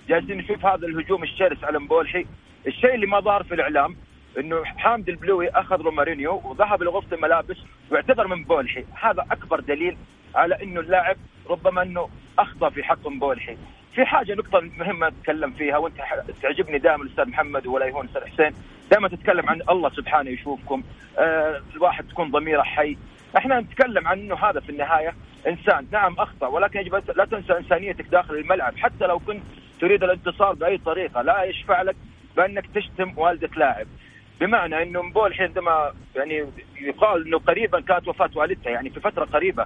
جالسين 0.10 0.38
نشوف 0.38 0.66
هذا 0.66 0.88
الهجوم 0.88 1.24
الشرس 1.24 1.64
على 1.64 1.80
مبولحي. 1.80 2.26
الشيء 2.68 2.96
اللي 2.96 3.08
ما 3.08 3.20
ظهر 3.20 3.44
في 3.44 3.54
الإعلام 3.54 3.96
إنه 4.38 4.64
حامد 4.64 5.10
البلوي 5.10 5.50
أخذ 5.50 5.82
رومارينيو 5.82 6.42
وذهب 6.46 6.84
لغرفة 6.84 7.16
الملابس 7.16 7.58
واعتذر 7.92 8.28
من 8.28 8.44
بولحي 8.44 8.86
هذا 9.02 9.26
أكبر 9.32 9.60
دليل 9.60 9.98
على 10.36 10.64
إنه 10.64 10.80
اللاعب 10.80 11.18
ربما 11.50 11.82
إنه 11.82 12.10
أخطأ 12.40 12.70
في 12.70 12.84
حق 12.84 13.08
مبولحي. 13.08 13.58
في 13.96 14.06
حاجة 14.06 14.34
نقطة 14.34 14.62
مهمة 14.78 15.08
أتكلم 15.08 15.52
فيها 15.52 15.78
وأنت 15.78 15.96
تعجبني 16.42 16.78
دائما 16.78 17.04
الأستاذ 17.04 17.30
محمد 17.30 17.68
ولا 17.68 17.86
يهون 17.86 18.06
الأستاذ 18.06 18.34
حسين. 18.34 18.54
دائما 18.92 19.08
تتكلم 19.08 19.50
عن 19.50 19.62
الله 19.70 19.90
سبحانه 19.90 20.30
يشوفكم. 20.30 20.84
آه 21.18 21.62
الواحد 21.76 22.08
تكون 22.08 22.32
ضميره 22.32 22.62
حي. 22.62 22.98
إحنا 23.38 23.60
نتكلم 23.60 24.08
عن 24.08 24.20
إنه 24.20 24.36
هذا 24.36 24.60
في 24.60 24.70
النهاية 24.70 25.14
إنسان. 25.48 25.88
نعم 25.92 26.16
أخطأ 26.20 26.48
ولكن 26.48 26.80
يجب 26.80 27.04
لا 27.16 27.26
تنسى 27.26 27.58
إنسانيتك 27.58 28.06
داخل 28.06 28.34
الملعب. 28.36 28.78
حتى 28.78 29.06
لو 29.08 29.20
كنت 29.20 29.44
تريد 29.82 30.04
الانتصار 30.04 30.54
بأي 30.54 30.78
طريقة 30.78 31.22
لا 31.22 31.44
يشفع 31.44 31.82
لك 31.82 31.96
بأنك 32.38 32.66
تشتم 32.76 33.14
والده 33.18 33.50
لاعب. 33.58 33.88
بمعنى 34.40 34.84
إنه 34.84 35.02
مبول 35.02 35.34
عندما 35.40 35.94
يعني 36.16 36.46
يقال 36.82 37.28
إنه 37.28 37.40
قريبا 37.40 37.80
كانت 37.80 38.08
وفاة 38.08 38.30
والدته 38.36 38.70
يعني 38.70 38.90
في 38.90 39.00
فترة 39.00 39.26
قريبة. 39.26 39.66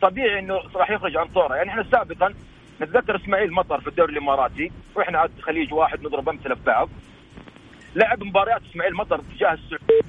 طبيعي 0.00 0.38
إنه 0.38 0.60
راح 0.74 0.90
يخرج 0.90 1.16
عن 1.16 1.26
طورة. 1.26 1.54
يعني 1.54 1.70
إحنا 1.70 1.82
سابقا 1.82 2.34
نتذكر 2.80 3.16
إسماعيل 3.16 3.52
مطر 3.52 3.80
في 3.80 3.88
الدوري 3.88 4.12
الإماراتي 4.12 4.70
وإحنا 4.96 5.18
عاد 5.18 5.30
خليج 5.42 5.72
واحد 5.72 6.00
نضرب 6.00 6.28
أمثلة 6.28 6.54
في 6.54 6.62
بعض. 6.66 6.88
لعب 7.96 8.22
مباريات 8.22 8.62
إسماعيل 8.70 8.94
مطر 8.94 9.16
تجاه 9.16 9.52
السعوديه 9.52 10.00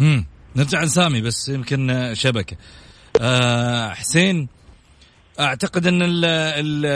امم 0.00 0.26
نرجع 0.56 0.82
لسامي 0.82 1.20
بس 1.20 1.48
يمكن 1.48 2.10
شبكة. 2.14 2.56
آه 3.22 3.88
حسين 3.90 4.48
أعتقد 5.40 5.86
أن 5.86 6.02
ال 6.02 6.24
ال 6.24 6.86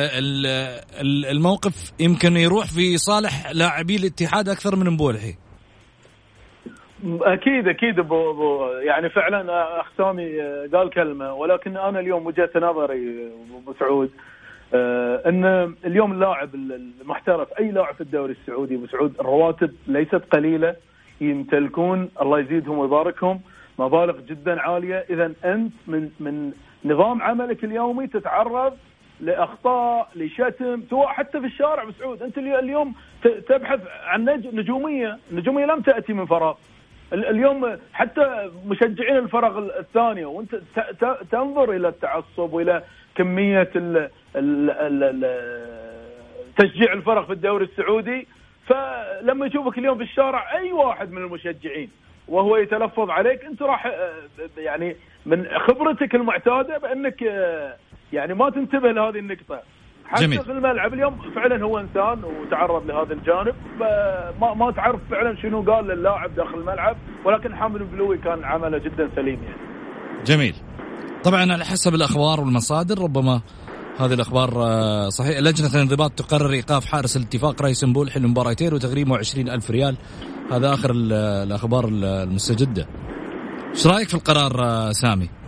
ال 1.01 1.27
الموقف 1.27 1.93
يمكن 2.01 2.37
يروح 2.37 2.67
في 2.67 2.99
صالح 2.99 3.51
لاعبي 3.51 3.97
الاتحاد 3.97 4.49
أكثر 4.49 4.77
من 4.77 4.91
مبولحي. 4.91 5.35
أكيد 7.05 7.69
أكيد 7.69 7.99
أبو 7.99 8.31
أبو 8.31 8.67
يعني 8.67 9.09
فعلا 9.09 9.81
اخ 9.81 9.87
سامي 9.99 10.41
قال 10.75 10.91
كلمة 10.91 11.35
ولكن 11.35 11.77
أنا 11.77 12.01
اليوم 12.01 12.27
وجهه 12.27 12.51
نظري 12.57 13.31
أبو 13.63 13.73
سعود 13.79 14.11
آه، 14.75 15.23
إن 15.27 15.75
اليوم 15.85 16.13
اللاعب 16.13 16.55
المحترف 16.55 17.49
أي 17.59 17.71
لاعب 17.71 17.95
في 17.95 18.01
الدوري 18.01 18.33
السعودي 18.33 18.75
أبو 18.75 18.87
سعود 18.87 19.15
الرواتب 19.21 19.75
ليست 19.87 20.23
قليلة 20.31 20.77
يمتلكون 21.21 22.11
الله 22.23 22.39
يزيدهم 22.41 22.79
ويباركهم 22.79 23.41
مبالغ 23.79 24.21
جدا 24.21 24.61
عالية. 24.61 25.05
اذا 25.11 25.33
أنت 25.45 25.73
من 25.87 26.11
من 26.21 26.53
نظام 26.85 27.23
عملك 27.23 27.65
اليومي 27.65 28.07
تتعرض 28.07 28.77
لأخطاء 29.21 30.09
لشتم 30.17 30.83
سواء 30.91 31.09
حتى 31.09 31.41
في 31.41 31.47
الشارع 31.47 31.85
بسعود 31.85 32.23
أنت 32.23 32.39
اليوم 32.39 32.95
تبحث 33.49 33.81
عن 34.05 34.25
نجومية 34.53 35.19
النجوميه 35.31 35.67
لم 35.67 35.81
تأتي 35.81 36.13
من 36.13 36.27
فراغ. 36.27 36.55
اليوم 37.13 37.79
حتى 37.93 38.51
مشجعين 38.67 39.17
الفرق 39.17 39.57
الثانية 39.79 40.27
وانت 40.27 40.55
تنظر 41.31 41.73
إلى 41.73 41.89
التعصب 41.89 42.53
وإلى 42.53 42.83
كمية 43.15 43.71
تشجيع 46.57 46.93
الفرق 46.93 47.27
في 47.27 47.33
الدوري 47.33 47.65
السعودي. 47.65 48.27
فلما 48.67 49.47
يشوفك 49.47 49.79
اليوم 49.79 49.99
في 49.99 50.05
الشارع 50.05 50.59
أي 50.59 50.73
واحد 50.73 51.13
من 51.13 51.23
المشجعين 51.25 51.91
وهو 52.29 52.57
يتلفظ 52.57 53.11
عليك 53.11 53.45
أنت 53.45 53.63
راح 53.63 53.93
يعني 54.59 54.97
من 55.27 55.49
خبرتك 55.59 56.15
المعتادة 56.15 56.79
بأنك 56.79 57.23
يعني 58.13 58.35
ما 58.35 58.51
تنتبه 58.51 58.93
لهذه 58.93 59.19
النقطة. 59.19 59.63
جميل. 60.19 60.43
في 60.43 60.51
الملعب 60.51 60.95
اليوم 60.95 61.19
فعلا 61.35 61.65
هو 61.65 61.79
إنسان 61.79 62.25
وتعرض 62.25 62.87
لهذا 62.87 63.13
الجانب 63.13 63.55
ما 64.41 64.55
ما 64.55 64.71
تعرف 64.71 65.01
فعلا 65.11 65.37
شنو 65.43 65.63
قال 65.63 65.85
للاعب 65.85 66.35
داخل 66.35 66.59
الملعب 66.59 66.97
ولكن 67.25 67.55
حامد 67.55 67.81
البلوي 67.81 68.19
كان 68.19 68.45
عمله 68.45 68.79
جدا 68.79 69.11
سليم 69.17 69.43
يعني. 69.43 69.57
جميل. 70.25 70.55
طبعا 71.25 71.53
على 71.53 71.65
حسب 71.65 71.95
الأخبار 71.95 72.41
والمصادر 72.41 73.03
ربما 73.03 73.41
هذه 73.99 74.15
الأخبار 74.15 74.53
آه، 74.57 75.09
صحيح 75.09 75.39
لجنة 75.39 75.75
الانضباط 75.75 76.13
تقرر 76.13 76.51
إيقاف 76.51 76.85
حارس 76.85 77.17
الاتفاق 77.17 77.63
رئيس 77.63 77.85
بولحي 77.85 78.21
لمباراتين 78.21 78.75
وتغريمه 78.75 79.17
20 79.19 79.49
ألف 79.49 79.71
ريال 79.71 79.97
هذا 80.53 80.75
آخر 80.75 80.91
الأخبار 80.95 81.89
المستجدة 81.89 82.87
إيش 83.71 83.87
رأيك 83.87 84.09
في 84.09 84.15
القرار 84.15 84.65
آه، 84.65 84.93
سامي 84.93 85.40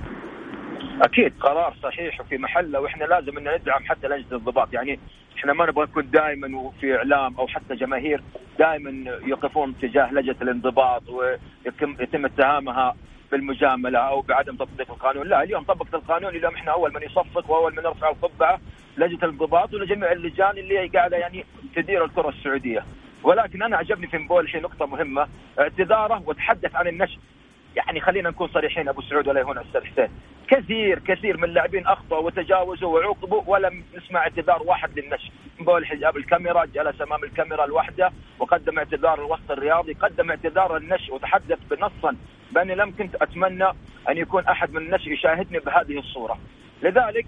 أكيد. 1.02 1.32
قرار 1.40 1.74
صحيح 1.82 2.20
وفي 2.20 2.38
محله 2.38 2.80
وإحنا 2.80 3.04
لازم 3.04 3.38
ان 3.38 3.54
ندعم 3.54 3.84
حتى 3.84 4.08
لجنة 4.08 4.26
الانضباط 4.30 4.74
يعني 4.74 4.98
إحنا 5.36 5.52
ما 5.52 5.66
نبغى 5.66 5.84
نكون 5.84 6.10
دائما 6.10 6.58
وفي 6.58 6.96
إعلام 6.96 7.36
أو 7.36 7.46
حتى 7.46 7.74
جماهير 7.74 8.22
دائما 8.58 9.10
يقفون 9.26 9.74
تجاه 9.78 10.12
لجنة 10.12 10.36
الانضباط 10.42 11.02
ويتم 11.08 12.24
اتهامها 12.24 12.96
بالمجاملة 13.32 13.98
أو 13.98 14.20
بعدم 14.20 14.56
تطبيق 14.56 14.90
القانون، 14.90 15.28
لا 15.28 15.42
اليوم 15.42 15.64
طبقت 15.64 15.94
القانون 15.94 16.36
اليوم 16.36 16.54
إحنا 16.54 16.72
أول 16.72 16.94
من 16.94 17.02
يصفق 17.02 17.50
وأول 17.50 17.72
من 17.72 17.84
يرفع 17.84 18.08
القبعة 18.08 18.60
لجنة 18.96 19.18
الانضباط 19.22 19.74
ولجميع 19.74 20.12
اللجان 20.12 20.58
اللي 20.58 20.86
قاعدة 20.86 21.16
يعني 21.16 21.44
تدير 21.76 22.04
الكرة 22.04 22.28
السعودية. 22.28 22.84
ولكن 23.22 23.62
أنا 23.62 23.76
عجبني 23.76 24.06
في 24.06 24.18
مبول 24.18 24.48
شيء 24.50 24.62
نقطة 24.62 24.86
مهمة 24.86 25.28
اعتذاره 25.58 26.22
وتحدث 26.26 26.76
عن 26.76 26.88
النشء. 26.88 27.18
يعني 27.76 28.00
خلينا 28.00 28.30
نكون 28.30 28.48
صريحين 28.48 28.88
أبو 28.88 29.02
سعود 29.02 29.28
ولا 29.28 29.40
يهون 29.40 29.58
أستاذ 29.58 29.84
حسين. 29.84 30.08
كثير 30.48 30.98
كثير 30.98 31.36
من 31.36 31.44
اللاعبين 31.44 31.86
أخطأوا 31.86 32.26
وتجاوزوا 32.26 32.98
وعوقبوا 32.98 33.42
ولم 33.46 33.84
نسمع 33.96 34.20
اعتذار 34.20 34.62
واحد 34.62 34.98
للنشء 34.98 35.30
مبول 35.58 35.86
حجاب 35.86 36.16
الكاميرا 36.16 36.64
جلس 36.64 37.02
أمام 37.02 37.24
الكاميرا 37.24 37.66
لوحده 37.66 38.12
وقدم 38.38 38.78
اعتذار 38.78 39.18
الوسط 39.18 39.50
الرياضي 39.50 39.92
قدم 39.92 40.30
اعتذار 40.30 40.76
النشء 40.76 41.14
وتحدث 41.14 41.58
بنصا. 41.70 42.16
باني 42.52 42.74
لم 42.74 42.94
كنت 42.98 43.14
أتمنى 43.14 43.68
أن 44.08 44.16
يكون 44.16 44.46
أحد 44.46 44.72
من 44.72 44.82
النشء 44.82 45.12
يشاهدني 45.12 45.58
بهذه 45.58 45.98
الصورة. 45.98 46.38
لذلك 46.82 47.26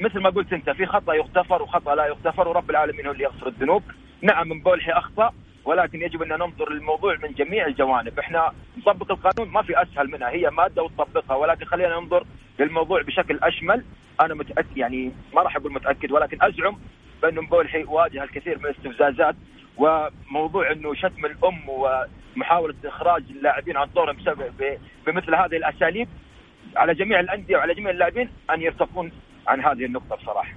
مثل 0.00 0.20
ما 0.20 0.30
قلت 0.30 0.52
أنت 0.52 0.70
في 0.70 0.86
خطأ 0.86 1.14
يغتفر 1.14 1.62
وخطأ 1.62 1.94
لا 1.94 2.06
يغتفر 2.06 2.48
ورب 2.48 2.70
العالمين 2.70 3.06
هو 3.06 3.12
اللي 3.12 3.24
يغفر 3.24 3.46
الذنوب. 3.46 3.82
نعم 4.22 4.60
بولحي 4.60 4.92
أخطأ 4.92 5.32
ولكن 5.68 6.02
يجب 6.02 6.22
أن 6.22 6.28
ننظر 6.28 6.72
للموضوع 6.72 7.16
من 7.22 7.32
جميع 7.32 7.66
الجوانب، 7.66 8.18
إحنا 8.18 8.52
نطبق 8.78 9.10
القانون 9.10 9.52
ما 9.52 9.62
في 9.62 9.82
أسهل 9.82 10.10
منها. 10.10 10.28
هي 10.28 10.50
مادة 10.50 10.82
وتطبقها 10.82 11.36
ولكن 11.36 11.64
خلينا 11.64 12.00
ننظر 12.00 12.24
للموضوع 12.58 13.02
بشكل 13.02 13.38
أشمل، 13.42 13.84
أنا 14.20 14.34
متاكد 14.34 14.76
يعني 14.76 15.12
ما 15.34 15.42
راح 15.42 15.56
أقول 15.56 15.72
متأكد 15.72 16.12
ولكن 16.12 16.38
أزعم 16.42 16.78
بان 17.22 17.34
مبولحي 17.34 17.84
واجه 17.84 18.24
الكثير 18.24 18.58
من 18.58 18.64
الاستفزازات 18.64 19.36
وموضوع 19.76 20.72
أنه 20.72 20.94
شتم 20.94 21.26
الأم 21.26 21.62
ومحاولة 21.68 22.74
إخراج 22.84 23.22
اللاعبين 23.30 23.76
عن 23.76 23.88
دورهم 23.94 24.16
بمثل 25.06 25.34
هذه 25.34 25.56
الأساليب. 25.56 26.08
على 26.76 26.94
جميع 26.94 27.20
الأندية 27.20 27.56
وعلى 27.56 27.74
جميع 27.74 27.90
اللاعبين 27.90 28.28
أن 28.50 28.62
يرتقون 28.62 29.12
عن 29.46 29.60
هذه 29.60 29.84
النقطة 29.84 30.16
بصراحة. 30.16 30.52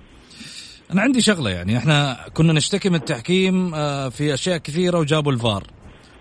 أنا 0.93 1.01
عندي 1.01 1.21
شغلة 1.21 1.49
يعني. 1.49 1.77
إحنا 1.77 2.15
كنا 2.33 2.53
نشتكي 2.53 2.89
من 2.89 2.95
التحكيم 2.95 3.73
آه، 3.75 4.09
في 4.09 4.33
أشياء 4.33 4.57
كثيرة 4.57 4.99
وجابوا 4.99 5.31
الفار. 5.31 5.63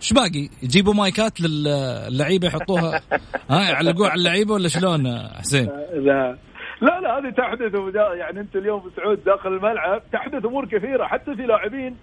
إيش 0.00 0.12
باقي؟ 0.12 0.48
يجيبوا 0.62 0.94
مايكات 0.94 1.40
للعيبة 1.40 2.46
يحطوها. 2.46 3.00
ها 3.50 3.70
يعلقوها 3.70 4.10
على 4.10 4.18
اللعيبة 4.18 4.54
ولا 4.54 4.68
شلون 4.68 5.00
حسين؟ 5.38 5.66
لا 5.92 6.36
لا 6.80 7.00
لا 7.00 7.18
هذه 7.18 7.30
تحدث 7.30 7.72
يعني 7.94 8.40
أنت 8.40 8.56
اليوم 8.56 8.90
سعود 8.96 9.24
داخل 9.24 9.48
الملعب 9.48 10.02
تحدث 10.12 10.44
أمور 10.44 10.64
كثيرة. 10.66 11.04
حتى 11.04 11.36
في 11.36 11.42
لاعبين 11.42 11.96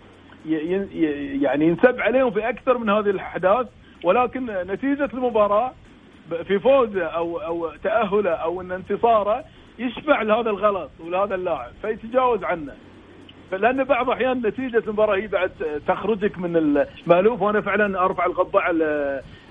يعني 1.42 1.66
ينسب 1.66 2.00
عليهم 2.00 2.32
في 2.32 2.50
أكثر 2.50 2.78
من 2.78 2.90
هذه 2.90 3.10
الأحداث. 3.10 3.68
ولكن 4.04 4.46
نتيجة 4.46 5.10
المباراة 5.14 5.74
في 6.48 6.60
فوزه 6.60 7.04
أو 7.06 7.38
أو 7.38 7.72
تأهله 7.84 8.32
أو 8.32 8.62
إن 8.62 8.72
انتصاره 8.72 9.44
يشفع 9.80 10.22
لهذا 10.22 10.50
الغلط 10.50 10.92
ولهذا 11.00 11.36
اللاعب 11.36 11.72
فيتجاوز 11.82 12.44
عنه 12.44 12.74
لأن 13.52 13.84
بعض 13.84 14.10
الاحيان 14.10 14.42
نتيجة 14.48 14.84
المباراة 14.88 15.16
هي 15.16 15.28
بعد 15.28 15.52
تخرجك 15.88 16.38
من 16.38 16.58
المالوف 17.08 17.42
وأنا 17.42 17.62
فعلا 17.62 18.06
أرفع 18.06 18.26
القبعه 18.26 18.76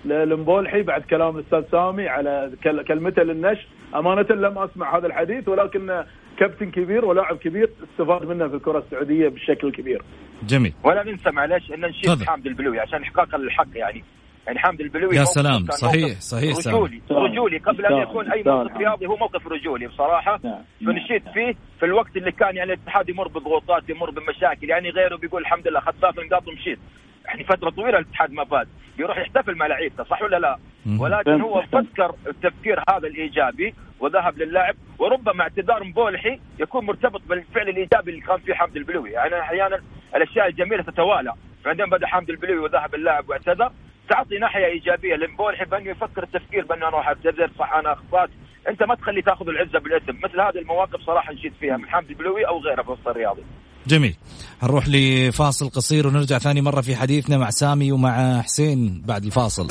لمبولحي 0.05 0.83
بعد 0.83 1.03
كلام 1.03 1.39
الاستاذ 1.39 1.63
سامي 1.71 2.09
على 2.09 2.51
كلمته 2.89 3.23
للنشر 3.23 3.67
أمانة 3.95 4.27
لم 4.31 4.59
أسمع 4.59 4.99
هذا 4.99 5.07
الحديث 5.07 5.49
ولكن 5.49 6.05
كابتن 6.39 6.71
كبير 6.71 7.05
ولاعب 7.05 7.37
كبير 7.37 7.71
استفاد 7.93 8.25
منه 8.25 8.49
في 8.49 8.55
الكرة 8.55 8.79
السعودية 8.79 9.29
بشكل 9.29 9.73
كبير. 9.73 10.03
جميل. 10.43 10.73
ولا 10.85 11.03
ننسى 11.03 11.31
معلش 11.31 11.73
إن 11.73 11.81
نشيد 11.81 12.23
حامد 12.23 12.47
البلوي 12.47 12.81
عشان 12.81 13.03
احقاقا 13.03 13.39
للحق 13.39 13.67
يعني 13.75 14.05
يعني 14.47 14.59
حامد 14.59 14.81
البلوي 14.81 15.17
يا 15.17 15.25
سلام، 15.25 15.67
صحيح، 15.71 16.21
صحيح،. 16.21 16.57
رجولي 16.67 17.01
رجولي 17.11 17.59
قبل 17.59 17.87
أن 17.87 18.03
يكون 18.03 18.33
أي. 18.33 18.43
موقف 18.43 18.77
رياضي 18.77 19.07
هو 19.07 19.17
موقف 19.17 19.47
رجولي 19.47 19.87
بصراحة 19.87 20.41
نعم. 20.45 20.63
فنشيد 20.81 21.23
فيه 21.35 21.55
في 21.79 21.87
الوقت 21.87 22.17
اللي 22.17 22.33
كان 22.33 22.57
يعني 22.57 22.73
الاتحاد 22.73 23.09
يمر 23.09 23.29
بضغوطات 23.29 23.89
يمر 23.89 24.11
بمشاكل 24.11 24.71
يعني 24.71 24.91
غيره 24.91 25.17
بيقول 25.17 25.43
الحمد 25.43 25.69
لله 25.69 25.79
اخذت 25.79 25.97
ثلاث 26.01 26.19
نقاط 26.19 26.49
ومشيت 26.49 26.79
يعني 27.25 27.45
فترة 27.45 27.71
طويلة 27.71 27.99
الاتحاد 27.99 28.33
ما 28.33 28.45
فاز 28.45 28.67
بيروح 28.97 29.19
يحتفل 29.19 29.55
مع 29.55 29.67
لعيبته 29.67 30.05
صح 30.05 30.23
ولا 30.23 30.37
لا؟ 30.37 30.59
ولكن 31.01 31.41
هو. 31.41 31.63
فكر 31.63 32.15
التفكير 32.27 32.81
هذا 32.91 33.07
الإيجابي 33.07 33.75
وذهب 34.01 34.39
للاعب 34.39 34.75
وربما 34.99 35.43
اعتذار 35.43 35.85
مبولحي 35.85 36.41
يكون 36.59 36.87
مرتبط 36.87 37.23
بالفعل 37.29 37.69
الإيجابي 37.69 38.11
اللي 38.11 38.21
كان 38.21 38.39
فيه 38.39 38.55
حمد 38.55 38.77
البلوي 38.77 39.11
يعني 39.11 39.41
أحيانا 39.41 39.81
الأشياء 40.17 40.49
الجميلة 40.49 40.83
تتوالى 40.83 41.33
بعدين 41.65 41.87
بدأ 41.87 42.07
حمد 42.07 42.31
البلوي 42.31 42.59
وذهب 42.59 42.95
اللاعب 42.95 43.29
واعتذر 43.29 43.73
تعطي 44.09 44.39
ناحية 44.39 44.67
إيجابية. 44.67 45.15
لمبولحي 45.17 45.65
بانه 45.65 45.91
يفكر 45.91 46.23
التفكير 46.23 46.65
بأنه 46.65 46.89
أنا 46.89 46.97
راح 46.97 47.09
اعتذر 47.09 47.51
صح 47.59 47.73
أنا 47.73 47.93
أخطأت. 47.93 48.31
أنت 48.69 48.83
ما 48.83 48.95
تخلي 48.95 49.23
تأخذ 49.23 49.49
العزة 49.49 49.79
بالإثم. 49.79 50.17
مثل 50.25 50.41
هذه 50.41 50.59
المواقف 50.59 51.01
صراحة 51.07 51.33
نشيد 51.33 51.53
فيها 51.61 51.77
من 51.77 51.89
حمد 51.89 52.11
البلوي 52.11 52.49
أو 52.49 52.59
غيره 52.61 52.83
في 52.83 52.89
الوسط 52.89 53.09
الرياضي. 53.09 53.43
جميل. 53.87 54.17
هنروح 54.63 54.85
لفاصل 54.89 55.69
قصير 55.69 56.07
ونرجع 56.07 56.39
ثاني 56.39 56.61
مرة 56.61 56.81
في 56.81 56.97
حديثنا 56.97 57.39
مع 57.39 57.51
سامي 57.51 57.93
ومع 57.93 58.43
حسين 58.43 59.03
بعد 59.07 59.25
الفاصل. 59.25 59.69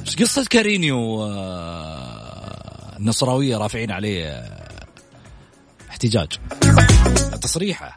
إيش 0.00 0.16
قصة 0.16 0.46
كارينيو 0.50 1.22
آه، 1.22 2.96
النصراوية 2.98 3.56
رافعين 3.56 3.90
عليه 3.92 4.26
آه، 4.26 4.62
احتجاج؟ 5.90 6.28
تصريحه. 7.42 7.96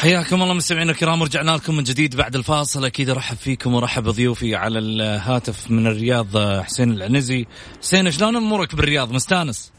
حياكم 0.00 0.42
الله 0.42 0.54
مستمعينا 0.54 0.92
الكرام 0.92 1.20
ورجعنا 1.20 1.50
لكم 1.50 1.76
من 1.76 1.82
جديد 1.82 2.16
بعد 2.16 2.34
الفاصل. 2.34 2.84
أكيد 2.84 3.10
أرحب 3.10 3.36
فيكم 3.36 3.74
وأرحب 3.74 4.02
بضيوفي 4.02 4.54
على 4.54 4.78
الهاتف 4.78 5.70
من 5.70 5.86
الرياض 5.86 6.26
حسين 6.62 6.92
العنزي. 6.92 7.46
حسين 7.80 8.10
شلون 8.10 8.36
أمورك 8.36 8.74
بالرياض؟ 8.74 9.12
مستانس؟ 9.12 9.72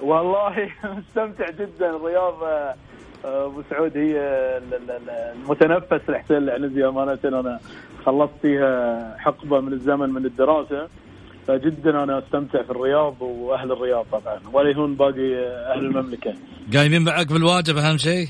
والله 0.00 0.54
مستمتع 0.98 1.50
جدا. 1.50 1.96
الرياض 1.96 2.42
آه، 2.42 2.74
آه، 3.24 3.46
أبو 3.46 3.62
سعود 3.70 3.96
هي 3.96 4.16
ال- 4.58 4.74
ال- 4.74 4.90
ال- 4.90 5.10
المتنفس 5.10 6.10
لحسين 6.10 6.36
العنزي 6.36 6.84
أمانة. 6.88 7.18
أنا 7.24 7.60
خلصت 8.06 8.32
فيها 8.42 9.16
حقبة 9.18 9.60
من 9.60 9.72
الزمن 9.72 10.10
من 10.10 10.26
الدراسة. 10.26 10.88
فجدا 11.48 12.02
أنا 12.02 12.18
أستمتع 12.18 12.62
في 12.62 12.70
الرياض 12.70 13.22
وأهل 13.22 13.72
الرياض 13.72 14.06
طبعا. 14.12 14.40
ولا 14.52 14.70
يهون 14.70 14.94
باقي 14.94 15.34
أهل 15.74 15.78
المملكة. 15.86 16.34
قايمين 16.74 17.02
معك 17.02 17.26
بالواجب 17.32 17.76
أهم 17.76 17.96
شيء؟ 17.98 18.28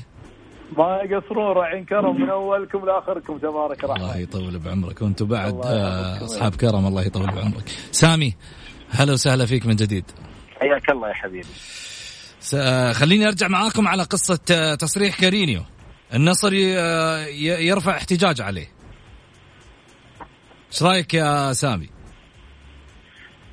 ما 0.77 1.01
يقصرون 1.09 1.57
راعين 1.57 1.85
كرم 1.85 2.21
من 2.21 2.29
أولكم 2.29 2.85
لآخركم. 2.85 3.37
تبارك 3.37 3.83
الله 3.83 3.95
الرحمن 3.95 4.21
يطول 4.21 4.59
بعمرك. 4.59 5.01
وأنتم 5.01 5.27
بعد 5.27 5.53
الله 5.53 5.65
آه،. 5.65 6.25
أصحاب 6.25 6.55
كرم 6.55 6.87
الله 6.87 7.05
يطول 7.05 7.25
بعمرك. 7.25 7.69
سامي 7.91 8.35
هلا 8.89 9.13
وسهلا 9.13 9.45
فيك 9.45 9.65
من 9.65 9.75
جديد. 9.75 10.05
حياك 10.59 10.89
الله 10.89 11.09
يا 11.09 11.13
حبيبي. 11.13 11.47
آه، 12.55 12.91
خليني 12.91 13.27
أرجع 13.27 13.47
معاكم 13.47 13.87
على 13.87 14.03
قصة 14.03 14.39
آه، 14.51 14.75
تصريح 14.75 15.21
كارينيو. 15.21 15.61
النصر 16.13 16.53
يرفع 17.59 17.91
احتجاج 17.91 18.41
عليه. 18.41 18.67
إيش 20.71 20.83
رأيك 20.83 21.13
يا 21.13 21.53
سامي؟ 21.53 21.89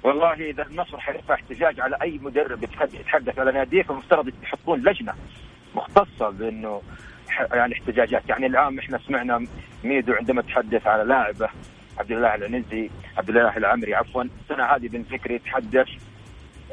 والله 0.04 0.32
إذا 0.32 0.62
النصر 0.62 1.00
حيرفع 1.00 1.34
احتجاج 1.34 1.80
على 1.80 1.96
أي 2.02 2.18
مدرب 2.22 2.62
يتحدث 2.62 2.94
يتحدث 2.94 3.38
على 3.38 3.52
ناديه 3.52 3.82
فمفترض 3.82 4.28
يحطون 4.42 4.80
لجنة. 4.80 5.14
مختصة 5.74 6.30
بأنه 6.30 6.82
يعني 7.52 7.74
احتجاجات. 7.74 8.28
يعني 8.28 8.46
العام 8.46 8.78
إحنا 8.78 8.98
سمعنا 8.98 9.46
ميدو 9.84 10.12
عندما 10.12 10.42
تحدث 10.42 10.86
على 10.86 11.04
لاعبه 11.04 11.48
عبد 11.98 12.12
الله 12.12 12.34
العنزي 12.34 12.90
عبد 13.18 13.28
الله 13.28 13.56
العمري 13.56 13.94
عفوا 13.94 14.22
السنة 14.22 14.64
هذه 14.64 14.88
بن 14.88 15.02
فكري 15.02 15.34
يتحدث 15.34 15.88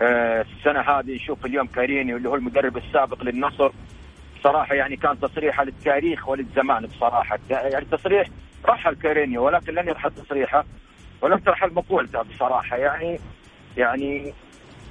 آه، 0.02 0.46
السنة 0.58 0.80
هذه 0.80 1.16
نشوف 1.16 1.46
اليوم 1.46 1.68
كاريني 1.68 2.16
اللي 2.16 2.30
هو 2.30 2.36
المدرب 2.36 2.78
السابق 2.78 3.24
للنصر. 3.24 3.72
صراحة 4.44 4.76
يعني 4.76 4.96
كان 4.96 5.20
تصريحه 5.20 5.64
للتاريخ 5.64 6.30
وللزمان 6.30 6.86
بصراحة. 6.86 7.40
يعني 7.50 7.86
تصريح 7.86 8.28
رحل 8.66 8.96
كارينيو 8.96 9.46
ولكن 9.46 9.74
لن 9.74 9.88
يرحل 9.88 10.12
تصريحه 10.12 10.66
ولم 11.22 11.38
ترحل 11.38 11.74
مقولته 11.74 12.22
بصراحة. 12.22 12.78
يعني 12.78 13.20
يعني 13.78 14.34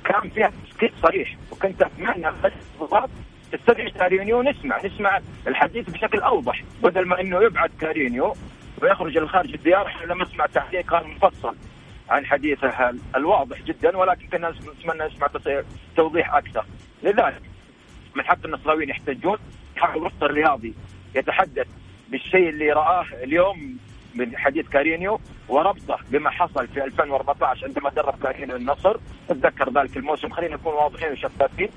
كان 0.04 0.30
فيها 0.30 0.52
تسكيت 0.70 0.92
صريح 1.02 1.36
وكنت 1.52 1.82
أتمنى 1.82 2.30
بس 2.44 2.52
بالضبط 2.80 3.10
تستدعي 3.52 3.90
كارينيو 3.90 4.38
ونسمع 4.38 4.78
نسمع 4.84 5.20
الحديث 5.46 5.90
بشكل 5.90 6.18
أوضح 6.20 6.62
بدل 6.82 7.06
ما 7.06 7.20
إنه 7.20 7.42
يبعد 7.42 7.70
كارينيو 7.80 8.34
ويخرج 8.82 9.18
لخارج 9.18 9.52
الديار 9.54 9.86
إحنا 9.86 10.12
لما 10.12 10.24
نسمع 10.24 10.46
تعليق 10.46 10.80
كان 10.90 11.10
مفصل 11.10 11.56
عن 12.10 12.26
حديثه 12.26 12.90
ال- 12.90 12.98
الواضح 13.16 13.62
جدا 13.62 13.96
ولكن 13.96 14.26
كنا 14.26 14.50
نتمنى 14.50 15.06
نسمع 15.06 15.28
توضيح 15.96 16.34
أكثر. 16.34 16.64
لذلك 17.02 17.42
من 18.14 18.22
حق 18.24 18.38
النصراويين 18.44 18.88
يحتجون 18.90 19.38
حق 19.76 19.96
الوسط 19.96 20.22
الرياضي 20.22 20.74
يتحدث 21.14 21.66
بالشيء 22.08 22.48
اللي 22.48 22.72
رآه 22.72 23.04
اليوم 23.22 23.76
من 24.14 24.36
حديث 24.36 24.68
كارينيو 24.68 25.20
وربطه 25.48 25.98
بما 26.10 26.30
حصل 26.30 26.68
في 26.68 26.84
2014 26.84 27.66
عندما 27.66 27.90
درب 27.90 28.14
كارينيو 28.22 28.56
النصر. 28.56 28.96
أتذكر 29.30 29.70
ذلك 29.72 29.96
الموسم. 29.96 30.28
خلينا 30.30 30.54
نكون 30.54 30.74
واضحين 30.74 31.12
وشفافين. 31.12 31.68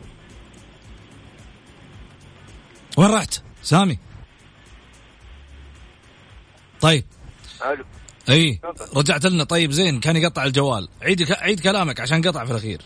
وين 2.98 3.12
رحت؟ 3.12 3.42
سامي. 3.64 4.00
طيب. 6.82 7.06
ألو. 7.66 7.86
إي 8.30 8.60
رجعت 8.96 9.26
لنا. 9.26 9.44
طيب 9.44 9.72
زين 9.72 10.00
كان 10.00 10.16
يقطع 10.16 10.44
الجوال. 10.44 10.90
عيد 11.02 11.32
عيد 11.32 11.60
كلامك 11.60 12.00
عشان 12.00 12.22
قطع 12.22 12.46
في 12.46 12.52
الأخير. 12.52 12.82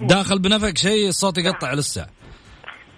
داخل 0.00 0.38
بنفك 0.38 0.78
شيء 0.78 1.08
الصوت 1.08 1.38
يقطع 1.38 1.72
لسه. 1.72 2.06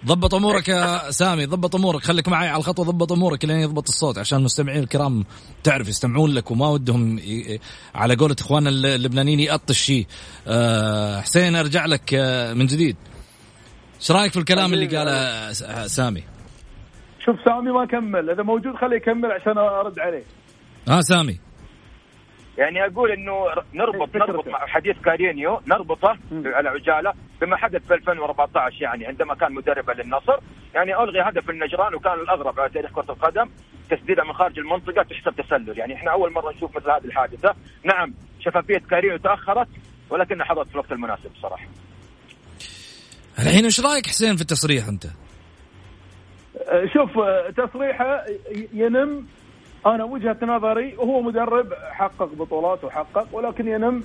ضبط 0.05 0.33
أمورك 0.35 0.67
يا 0.69 1.11
سامي 1.11 1.45
ضبط 1.45 1.75
أمورك. 1.75 2.03
خليك 2.03 2.27
معي 2.27 2.47
على 2.47 2.57
الخط 2.57 2.79
وضبط 2.79 3.11
أمورك 3.11 3.45
لين 3.45 3.57
يضبط 3.59 3.87
الصوت 3.87 4.17
عشان 4.17 4.39
المستمعين 4.39 4.83
الكرام 4.83 5.25
تعرف 5.63 5.87
يستمعون 5.87 6.33
لك 6.33 6.51
وما 6.51 6.69
ودهم 6.69 7.17
ي... 7.17 7.59
على 7.95 8.15
قولة 8.15 8.35
اخواننا 8.39 8.69
الل- 8.69 8.85
اللبنانيين 8.85 9.39
يقطش 9.39 9.79
شيء 9.79 10.07
أه 10.47 11.21
حسين 11.21 11.55
أرجع 11.55 11.85
لك 11.85 12.13
آه، 12.13 12.53
من 12.53 12.65
جديد. 12.65 12.95
إيش 13.99 14.11
رأيك 14.11 14.31
في 14.31 14.39
الكلام 14.39 14.73
اللي 14.73 14.97
قاله 14.97 15.51
سامي؟ 15.87 16.23
شوف 17.25 17.35
سامي 17.45 17.71
ما 17.71 17.85
كمل 17.85 18.29
إذا 18.29 18.43
موجود 18.43 18.75
خليه 18.75 18.95
يكمل 18.97 19.31
عشان 19.31 19.57
أرد 19.57 19.99
عليه. 19.99 20.23
ها 20.87 21.01
سامي. 21.01 21.39
يعني 22.57 22.85
أقول 22.85 23.11
إنه 23.11 23.33
نربط. 23.73 24.15
نربط 24.15 24.47
مع 24.47 24.59
حديث 24.67 24.95
كارينيو 25.05 25.61
نربطه 25.67 26.17
على 26.31 26.69
عجالة. 26.69 27.13
بما 27.41 27.57
حدث 27.57 27.87
في 27.87 27.93
2014 27.93 28.81
يعني 28.81 29.05
عندما 29.05 29.35
كان 29.35 29.53
مدربا 29.53 29.91
للنصر 29.91 30.39
يعني 30.73 31.03
ألغي 31.03 31.21
هدف 31.21 31.49
النجران 31.49 31.95
وكان 31.95 32.13
الأغرب 32.13 32.59
على 32.59 32.69
تاريخ 32.69 32.91
كرة 32.91 33.11
القدم 33.11 33.49
تسديده 33.89 34.23
من 34.23 34.33
خارج 34.33 34.59
المنطقة 34.59 35.03
تحسب 35.03 35.35
تسلل. 35.41 35.77
يعني 35.77 35.95
إحنا 35.95 36.11
أول 36.11 36.33
مرة 36.33 36.51
نشوف 36.51 36.77
مثل 36.77 36.91
هذه 36.91 37.05
الحادثة. 37.05 37.55
نعم 37.83 38.13
شفافية 38.39 38.77
كارينيو 38.89 39.17
تأخرت 39.17 39.67
ولكنها 40.09 40.45
حضرت 40.45 40.67
في 40.67 40.73
الوقت 40.73 40.91
المناسب 40.91 41.31
صراحة 41.41 41.67
الحين 43.39 43.63
إيش 43.65 43.79
رأيك 43.79 44.07
حسين 44.07 44.35
في 44.35 44.41
التصريح 44.41 44.87
أنت؟ 44.87 45.05
أه، 45.05 46.85
شوف 46.93 47.17
أه، 47.17 47.49
تصريحه 47.49 48.25
ينم 48.73 49.27
أنا 49.85 50.03
وجهة 50.03 50.37
نظري 50.41 50.97
هو 50.97 51.21
مدرب 51.21 51.73
حقق 51.73 52.33
بطولات 52.33 52.83
وحقق 52.83 53.27
ولكن 53.31 53.67
ينم 53.67 54.03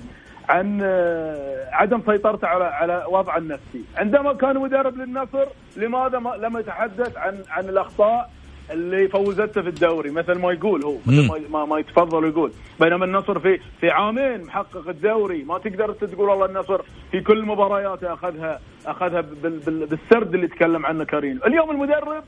عن 0.49 0.79
أه، 0.83 1.65
عدم 1.71 2.01
سيطرته 2.05 2.47
على 2.47 2.63
على 2.65 3.05
وضعه 3.09 3.37
النفسي، 3.37 3.83
عندما 3.97 4.33
كان 4.33 4.57
مدرب 4.57 4.97
للنصر 4.97 5.45
لماذا 5.77 6.19
ما 6.19 6.29
لم 6.35 6.57
يتحدث 6.57 7.17
عن 7.17 7.37
عن 7.49 7.69
الأخطاء 7.69 8.31
اللي 8.71 9.07
فوزته 9.07 9.61
في 9.61 9.69
الدوري؟ 9.69 10.09
مثل 10.11 10.33
ما 10.39 10.51
يقول 10.51 10.83
هو 10.83 10.95
مثل 11.07 11.51
ما- 11.51 11.65
ما, 11.65 11.79
يتفضل 11.79 12.25
ويقول 12.25 12.51
بينما 12.79 13.05
النصر 13.05 13.39
في 13.39 13.59
في 13.79 13.89
عامين 13.89 14.41
محقق 14.43 14.89
الدوري 14.89 15.43
ما 15.43 15.57
تقدر 15.57 15.91
تقول 15.93 16.29
والله 16.29 16.45
النصر 16.45 16.81
في 17.11 17.21
كل 17.21 17.45
مبارياته 17.45 18.13
أخذها 18.13 18.59
أخذها 18.85 19.21
بال 19.21 19.59
بال 19.59 19.85
بالسرد 19.85 20.33
اللي 20.33 20.47
تكلم 20.47 20.85
عنه 20.85 21.03
كريم. 21.03 21.39
اليوم 21.47 21.71
المدرب 21.71 22.23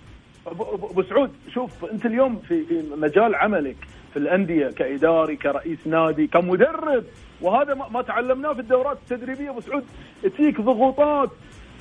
أبو 0.48 1.04
سعود 1.04 1.32
شوف 1.54 1.86
أنت 1.86 2.06
اليوم 2.06 2.36
في 2.48 2.64
في 2.66 2.84
مجال 2.98 3.36
عملك. 3.36 3.76
في 4.14 4.20
الأندية 4.20 4.68
كإداري 4.68 5.36
كرئيس 5.36 5.88
نادي 5.88 6.28
كمدرب. 6.28 7.04
وهذا 7.42 7.74
ما 7.74 8.02
تعلمناه 8.02 8.54
في 8.54 8.60
الدورات 8.60 8.98
التدريبية 8.98 9.50
أبو 9.50 9.62
سعود. 9.62 9.84
تجيك 10.24 10.62
ضغوطات 10.62 11.30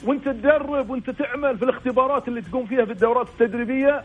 وانت 0.04 0.24
تدرب 0.28 0.90
وانت 0.90 1.10
تعمل 1.10 1.58
في 1.58 1.64
الاختبارات 1.64 2.28
اللي 2.28 2.42
تقوم 2.42 2.66
فيها 2.66 2.84
في 2.84 2.92
الدورات 2.92 3.28
التدريبية 3.28 4.02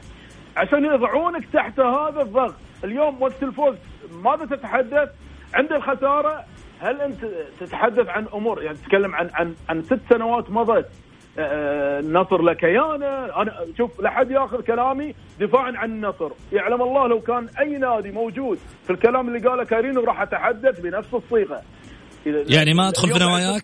عشان 0.57 0.85
يضعونك 0.85 1.45
تحت 1.53 1.79
هذا 1.79 2.21
الضغط. 2.21 2.55
اليوم 2.83 3.21
وقت 3.21 3.43
الفوز 3.43 3.75
ماذا 4.23 4.45
تتحدث 4.45 5.09
عند 5.53 5.71
الخسارة. 5.71 6.43
هل 6.79 7.01
أنت 7.01 7.25
تتحدث 7.59 8.07
عن 8.07 8.27
أمور؟ 8.33 8.63
يعني 8.63 8.77
تتكلم 8.77 9.15
عن 9.15 9.29
عن 9.33 9.55
عن 9.69 9.81
ست 9.81 9.99
سنوات 10.09 10.49
مضت. 10.49 10.89
النصر 11.37 12.41
لكيانه 12.41 13.41
أنا 13.41 13.65
شوف 13.77 14.01
لا 14.01 14.09
حد 14.09 14.31
ياخذ 14.31 14.61
كلامي 14.61 15.15
دفاعا 15.39 15.71
عن 15.75 15.91
النصر. 15.91 16.31
يعلم 16.51 16.81
الله 16.81 17.07
لو 17.07 17.19
كان 17.19 17.47
أي 17.59 17.77
نادي 17.77 18.11
موجود 18.11 18.59
في 18.83 18.89
الكلام 18.93 19.27
اللي 19.27 19.49
قاله 19.49 19.63
كارينو 19.63 20.01
راح 20.03 20.21
أتحدث 20.21 20.79
بنفس 20.79 21.13
الصيغة. 21.13 21.61
يعني 22.25 22.73
ما 22.73 22.89
أدخل 22.89 23.07
في 23.13 23.19
نواياك؟ 23.19 23.63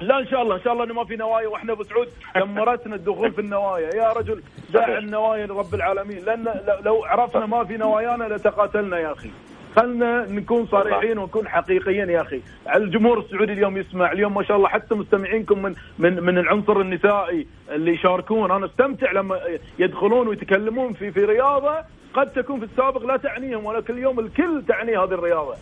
لا 0.00 0.18
إن 0.18 0.26
شاء 0.26 0.42
الله 0.42 0.56
إن 0.56 0.62
شاء 0.62 0.72
الله 0.72 0.84
إنه 0.84 0.94
ما 0.94 1.04
في 1.04 1.16
نوايا 1.16 1.48
وإحنا 1.48 1.72
ابو 1.72 1.82
سعود 1.82 2.08
دمرتنا 2.36 2.94
الدخول 2.94 3.32
في 3.32 3.40
النوايا. 3.40 3.94
يا 3.94 4.12
رجل 4.12 4.42
دع 4.72 4.98
النوايا 4.98 5.46
لرب 5.46 5.74
العالمين. 5.74 6.24
لأن 6.24 6.44
لو- 6.44 6.80
لو 6.84 7.04
عرفنا 7.04 7.46
ما 7.46 7.64
في 7.64 7.76
نوايانا 7.76 8.24
لتقاتلنا 8.34 8.98
يا 8.98 9.12
أخي. 9.12 9.30
خلنا 9.76 10.26
نكون 10.28 10.66
صريحين 10.66 11.18
ونكون 11.18 11.48
حقيقيين 11.48 12.10
يا 12.10 12.20
أخي. 12.22 12.40
الجمهور 12.76 13.18
السعودي 13.18 13.52
اليوم 13.52 13.76
يسمع 13.76 14.12
اليوم 14.12 14.34
ما 14.34 14.42
شاء 14.42 14.56
الله 14.56 14.68
حتى 14.68 14.94
مستمعينكم 14.94 15.62
من 15.62 15.74
من 15.98 16.22
من 16.22 16.38
العنصر 16.38 16.80
النسائي 16.80 17.46
اللي 17.70 17.92
يشاركون. 17.94 18.50
أنا 18.50 18.66
أستمتع 18.66 19.12
لما 19.12 19.40
يدخلون 19.78 20.28
ويتكلمون 20.28 20.92
في 20.92 21.10
في 21.12 21.24
رياضة 21.24 21.74
قد 22.14 22.26
تكون 22.32 22.58
في 22.60 22.64
السابق 22.66 23.04
لا 23.06 23.16
تعنيهم 23.16 23.64
ولكن 23.66 23.94
اليوم 23.94 24.20
الكل 24.20 24.62
تعني 24.68 24.96
هذه 24.96 25.04
الرياضة. 25.14 25.54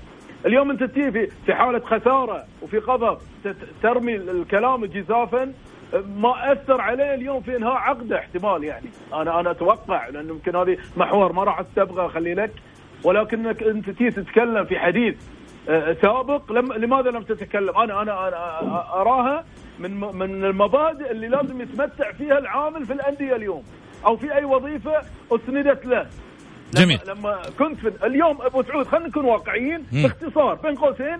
اليوم 0.46 0.70
أنت 0.70 0.82
تجي 0.84 1.10
في 1.12 1.26
في 1.46 1.54
حالة 1.54 1.78
خسارة 1.78 2.44
وفي 2.62 2.78
غضب 2.78 3.18
تت- 3.44 3.56
ترمي 3.82 4.14
الكلام 4.16 4.84
جزافا 4.84 5.52
ما 6.16 6.52
أثر 6.52 6.80
عليه 6.80 7.14
اليوم 7.14 7.40
في 7.40 7.56
إنهاء 7.56 7.72
عقده 7.72 8.18
احتمال 8.18 8.64
يعني. 8.64 8.86
أنا 9.14 9.40
أنا 9.40 9.50
أتوقع 9.50 10.08
لأنه 10.08 10.28
يمكن 10.32 10.56
هذه 10.56 10.78
محور 10.96 11.32
ما 11.32 11.44
راح 11.44 11.60
استبغى 11.60 12.06
اخلي 12.06 12.34
لك 12.34 12.50
ولكنك 13.04 13.62
انت 13.62 13.90
تتكلم 13.90 14.64
في 14.64 14.78
حديث 14.78 15.14
آه، 15.68 15.96
سابق 16.02 16.52
لم 16.52 16.72
لماذا 16.72 17.10
لم 17.10 17.22
تتكلم 17.22 17.78
أنا 17.78 18.02
أنا 18.02 18.28
أنا 18.28 19.00
أراها 19.00 19.44
من 19.78 20.00
من 20.00 20.44
المبادئ 20.44 21.10
اللي 21.10 21.28
لازم 21.28 21.60
يتمتع 21.60 22.12
فيها 22.12 22.38
العامل 22.38 22.86
في 22.86 22.92
الأندية 22.92 23.36
اليوم 23.36 23.62
أو 24.06 24.16
في 24.16 24.34
أي 24.34 24.44
وظيفة 24.44 25.02
أسندت 25.32 25.86
له 25.86 26.06
جميل. 26.74 27.00
لما, 27.06 27.38
كنت 27.58 27.78
في 27.80 28.06
اليوم 28.06 28.42
أبو 28.42 28.62
سعود 28.62 28.86
خلينا 28.86 29.08
نكون 29.08 29.24
واقعيين. 29.24 29.86
باختصار 29.92 30.54
بين 30.54 30.74
قوسين 30.74 31.18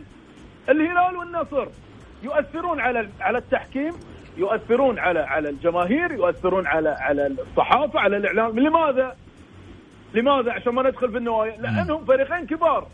الهلال 0.69 1.17
والنصر 1.17 1.67
يؤثرون 2.23 2.81
على 2.81 3.09
على 3.21 3.39
التحكيم 3.39 3.93
يؤثرون 4.37 4.99
على 4.99 5.21
على 5.21 5.49
الجماهير 5.49 6.13
يؤثرون 6.13 6.67
على 6.67 6.89
على 6.89 7.27
الصحافة 7.27 8.01
على 8.01 8.17
الإعلام 8.17 8.59
لماذا؟ 8.59 9.17
لماذا؟ 10.15 10.53
عشان 10.53 10.73
ما 10.75 10.83
ندخل 10.83 11.11
في 11.11 11.19
النوايا. 11.19 11.57
لأنهم 11.57 12.05
فريقين 12.05 12.47
كبار. 12.47 12.89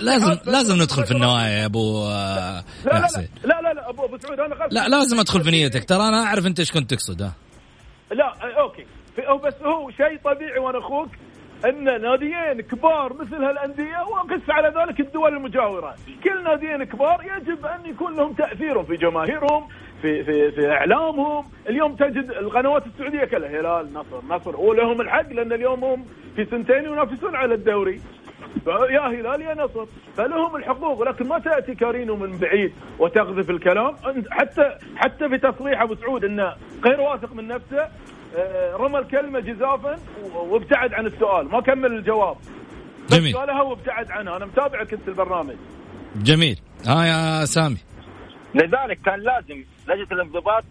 لازم 0.00 0.36
لازم 0.46 0.74
ندخل 0.74 1.06
في 1.06 1.12
النوايا 1.12 1.48
يا 1.48 1.66
أبو 1.66 2.02
آه، 2.04 2.64
لا 2.84 2.90
لا 2.90 3.02
حسين 3.02 3.28
لا 3.44 3.48
لا 3.48 3.60
لا, 3.62 3.74
لا 3.74 3.90
أبو 3.90 4.04
أبو 4.04 4.18
سعود 4.18 4.40
أنا 4.40 4.54
لا 4.70 4.88
لازم 4.88 5.20
أدخل 5.20 5.40
في 5.44 5.50
نيتك. 5.50 5.84
ترى 5.84 6.08
أنا 6.08 6.22
أعرف 6.22 6.46
أنت 6.46 6.58
إيش 6.58 6.72
كنت 6.72 6.94
تقصد 6.94 7.22
ها. 7.22 7.32
لا 8.12 8.24
آه، 8.26 8.60
أوكي 8.60 8.86
هو 9.28 9.38
بس 9.38 9.54
هو 9.62 9.90
شيء 9.90 10.18
طبيعي 10.24 10.58
وأنا 10.58 10.78
أخوك 10.78 11.08
أن 11.64 11.84
ناديين 11.84 12.60
كبار 12.60 13.12
مثل 13.12 13.34
هالأندية 13.44 13.98
وقس 14.12 14.50
على 14.50 14.68
ذلك 14.68 15.00
الدول 15.00 15.36
المجاورة، 15.36 15.94
كل 16.24 16.44
ناديين 16.44 16.84
كبار 16.84 17.22
يجب 17.24 17.66
أن 17.66 17.86
يكون 17.86 18.16
لهم 18.16 18.32
تاثير 18.32 18.84
في 18.84 18.96
جماهيرهم 18.96 19.68
في 20.02 20.24
في 20.24 20.52
في 20.52 20.70
إعلامهم، 20.70 21.44
اليوم 21.68 21.96
تجد 21.96 22.30
القنوات 22.30 22.86
السعودية 22.86 23.24
كلها 23.24 23.60
هلال 23.60 23.92
نصر 23.92 24.24
نصر 24.28 24.56
ولهم 24.56 25.00
الحق 25.00 25.32
لأن 25.32 25.52
اليوم 25.52 25.84
هم 25.84 26.04
في 26.36 26.44
سنتين 26.44 26.84
ينافسون 26.84 27.36
على 27.36 27.54
الدوري. 27.54 28.00
يا 28.66 29.00
هلال 29.00 29.40
يا 29.40 29.54
نصر 29.54 29.86
فلهم 30.16 30.56
الحقوق 30.56 31.00
ولكن 31.00 31.28
ما 31.28 31.38
تأتي 31.38 31.74
كارينو 31.74 32.16
من 32.16 32.38
بعيد 32.38 32.72
وتقذف 32.98 33.50
الكلام. 33.50 33.96
حتى 34.30 34.78
حتى 34.96 35.28
في 35.28 35.38
تصريح 35.38 35.82
أبو 35.82 35.94
سعود 35.94 36.24
إنه 36.24 36.54
غير 36.84 37.00
واثق 37.00 37.34
من 37.34 37.48
نفسه 37.48 37.88
آه، 38.36 38.76
رمى 38.76 38.98
الكلمة 38.98 39.40
جزافا 39.40 39.98
وابتعد 40.34 40.94
عن 40.94 41.06
السؤال. 41.06 41.48
ما 41.48 41.60
كمل 41.60 41.92
الجواب. 41.92 42.36
جميل. 43.10 43.36
قالها 43.36 43.62
وابتعد 43.62 44.10
عنها. 44.10 44.36
أنا 44.36 44.46
متابعك 44.46 44.92
أنت 44.92 45.08
البرنامج. 45.08 45.56
جميل. 46.16 46.56
ها 46.86 47.04
يا 47.04 47.44
سامي. 47.44 47.89
لذلك 48.54 48.98
كان 49.04 49.20
لازم 49.20 49.64
لجنة 49.88 50.06
الانضباط 50.12 50.64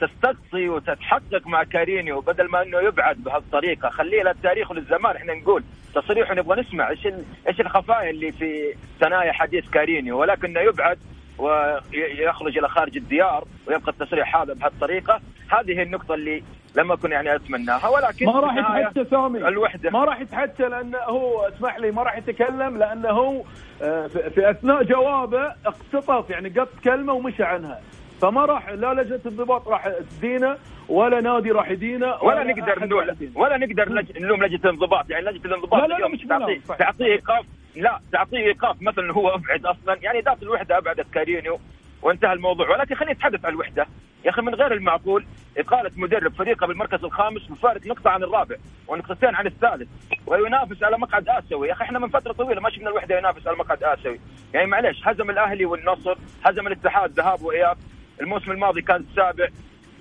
تستقصي 0.00 0.68
وتتحقق 0.68 1.46
مع 1.46 1.64
كارينيو 1.64 2.20
بدل 2.20 2.50
ما 2.50 2.62
إنه 2.62 2.80
يبعد 2.80 3.16
بهالطريقة. 3.16 3.88
خليه 3.88 4.22
للتاريخ 4.22 4.70
وللزمان 4.70 5.16
إحنا 5.16 5.34
نقول 5.34 5.64
تصريح 5.94 6.32
نبغى 6.32 6.60
نسمع 6.60 6.90
إيش 6.90 7.06
إيش 7.48 7.60
الخفايا 7.60 8.10
اللي 8.10 8.32
في 8.32 8.74
ثنايا 9.00 9.32
حديث 9.32 9.70
كارينيو. 9.70 10.20
ولكنه 10.20 10.60
يبعد 10.60 10.98
ويخرج 11.38 12.58
إلى 12.58 12.68
خارج 12.68 12.96
الديار 12.96 13.44
ويبقى 13.66 13.92
التصريح 13.92 14.36
هذا 14.36 14.54
بهالطريقة. 14.54 15.20
هذه 15.48 15.78
هي 15.78 15.82
النقطة 15.82 16.14
اللي 16.14 16.42
لم 16.76 16.92
اكن 16.92 17.12
يعني 17.12 17.34
أتمناها 17.34 17.88
ولكن 17.88 18.26
ما 18.26 18.40
راح 18.40 18.56
يتحدى 18.56 19.04
سامي. 19.10 19.38
الوحدة. 19.48 19.90
ما 19.90 20.04
راح 20.04 20.20
يتحدى 20.20 20.62
لأنه 20.64 20.98
هو 20.98 21.40
اسمح 21.48 21.78
لي 21.78 21.90
ما 21.90 22.02
راح 22.02 22.16
يتكلم 22.18 22.78
لأنه 22.78 23.08
هو 23.08 23.42
آه، 23.82 24.06
في 24.06 24.50
أثناء 24.50 24.82
جوابه 24.82 25.54
اقتطف 25.66 26.30
يعني 26.30 26.48
قط 26.48 26.68
كلمة 26.84 27.12
ومشى 27.12 27.42
عنها. 27.42 27.80
فما 28.20 28.44
راح 28.44 28.68
لا 28.68 28.94
لجنة 28.94 29.20
الضباط 29.26 29.68
راح 29.68 29.88
تدينه 29.88 30.56
ولا 30.88 31.20
نادي 31.20 31.50
راح 31.50 31.70
يدينه 31.70 32.14
ولا 32.22 32.44
نقدر 32.44 32.72
أحد 32.78 32.86
نلوم. 32.86 33.04
ولا 33.34 33.56
نقدر 33.56 33.88
نلوم 34.20 34.42
لجنة 34.44 34.60
الانضباط 34.64 35.10
يعني 35.10 35.24
لجنة 35.26 35.44
الانضباط 35.44 35.80
لا، 35.82 35.86
لا، 35.86 35.98
لا، 35.98 36.08
مش 36.08 36.20
تعطيه. 36.28 36.60
تعطيه 36.78 37.04
ايقاف 37.04 37.44
لا 37.76 38.00
تعطيه 38.12 38.38
إيقاف 38.38 38.76
مثلا 38.82 39.12
هو 39.12 39.28
أبعد 39.28 39.66
أصلا. 39.66 39.96
يعني 40.02 40.20
ذات 40.20 40.42
الوحدة 40.42 40.78
ابعدت 40.78 41.06
كارينيو 41.14 41.58
وانتهى 42.02 42.32
الموضوع. 42.32 42.70
ولكن 42.70 42.94
خلينا 42.94 43.12
نتحدث 43.12 43.44
عن 43.44 43.52
الوحده 43.52 43.86
يا 44.24 44.30
أخي 44.30 44.42
من 44.42 44.54
غير 44.54 44.72
المعقول 44.72 45.26
اقاله 45.58 45.90
مدرب 45.96 46.34
فريقه 46.34 46.66
بالمركز 46.66 47.04
الخامس 47.04 47.42
بفارق 47.46 47.86
نقطة 47.86 48.10
عن 48.10 48.22
الرابع 48.22 48.56
ونقطتين 48.88 49.34
عن 49.34 49.46
الثالث 49.46 49.88
وينافس 50.26 50.82
على 50.82 50.98
مقعد 50.98 51.28
آسيوي. 51.28 51.68
يا 51.68 51.72
أخي 51.72 51.84
إحنا 51.84 51.98
من 51.98 52.08
فترة 52.08 52.32
طويلة 52.32 52.60
ما 52.60 52.70
شفنا 52.70 52.90
الوحدة 52.90 53.18
ينافس 53.18 53.46
على 53.46 53.56
مقعد 53.56 53.82
آسيوي. 53.82 54.20
يعني 54.54 54.66
معليش 54.66 55.08
هزم 55.08 55.30
الأهلي 55.30 55.64
والنصر 55.64 56.18
هزم 56.44 56.66
الاتحاد 56.66 57.10
ذهاب 57.10 57.42
وإياب. 57.42 57.76
الموسم 58.20 58.50
الماضي 58.52 58.82
كان 58.82 59.04
السابع. 59.10 59.48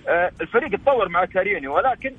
آه، 0.08 0.32
الفريق 0.42 0.74
اتطور 0.74 1.10
مع 1.10 1.26
كارينيو 1.26 1.76
ولكن 1.76 2.14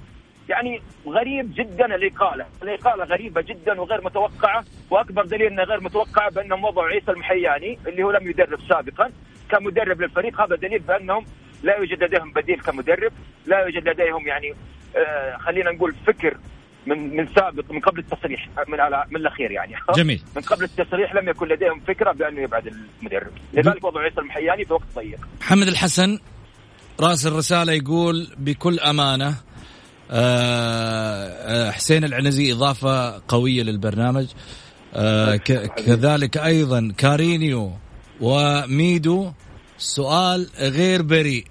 يعني 0.49 0.83
غريب 1.07 1.55
جدا 1.55 1.95
الاقاله، 1.95 2.47
الاقاله 2.63 3.05
غريبة 3.05 3.41
جدا 3.41 3.81
وغير 3.81 4.05
متوقعة 4.05 4.65
وأكبر 4.91 5.25
دليل 5.25 5.47
انها 5.47 5.65
غير 5.65 5.81
متوقعه 5.81 6.31
بأنهم 6.31 6.65
وضعوا 6.65 6.89
عيسى 6.89 7.11
المحياني 7.11 7.79
اللي 7.87 8.03
هو 8.03 8.11
لم 8.11 8.31
يدرب 8.31 8.59
سابقا 8.69 9.11
كمدرب 9.51 10.01
للفريق 10.01 10.41
هذا 10.41 10.57
دليل 10.57 10.79
بأنهم 10.79 11.25
لا 11.63 11.77
يوجد 11.77 12.05
لديهم 12.05 12.33
بديل 12.33 12.61
كمدرب، 12.61 13.13
لا 13.47 13.61
يوجد 13.61 13.89
لديهم 13.89 14.27
يعني 14.27 14.55
آه 14.97 15.37
خلينا 15.37 15.71
نقول 15.71 15.95
فكر 16.07 16.37
من 16.87 17.17
من 17.17 17.29
سابق 17.35 17.73
من 17.73 17.81
قبل 17.81 17.99
التصريح 17.99 18.49
من 18.69 18.81
على 18.81 19.05
من 19.11 19.17
الأخير 19.17 19.51
يعني 19.51 19.75
جميل. 19.97 20.23
من 20.37 20.43
قبل 20.43 20.65
التصريح 20.65 21.15
لم 21.15 21.29
يكن 21.29 21.49
لديهم 21.49 21.81
فكرة 21.81 22.13
بانه 22.13 22.41
يبعد 22.41 22.67
المدرب، 23.03 23.33
لذلك 23.53 23.85
وضعوا 23.85 24.05
عيسى 24.05 24.21
المحياني 24.21 24.65
في 24.65 24.73
وقت 24.73 24.87
ضيق. 24.97 25.19
محمد 25.41 25.67
الحسن 25.69 26.19
رأس 27.01 27.27
الرسالة 27.27 27.73
يقول 27.73 28.29
بكل 28.39 28.79
آه، 28.79 29.35
حسين 31.73 32.05
العنزي 32.05 32.53
إضافة 32.53 33.23
قوية 33.29 33.63
للبرنامج. 33.63 34.27
آه، 34.95 35.37
ك- 35.37 35.73
كذلك 35.87 36.37
أيضا 36.37 36.93
كارينيو 36.99 37.73
وميدو. 38.21 39.33
سؤال 39.79 40.49
غير 40.59 41.03
بريء. 41.03 41.45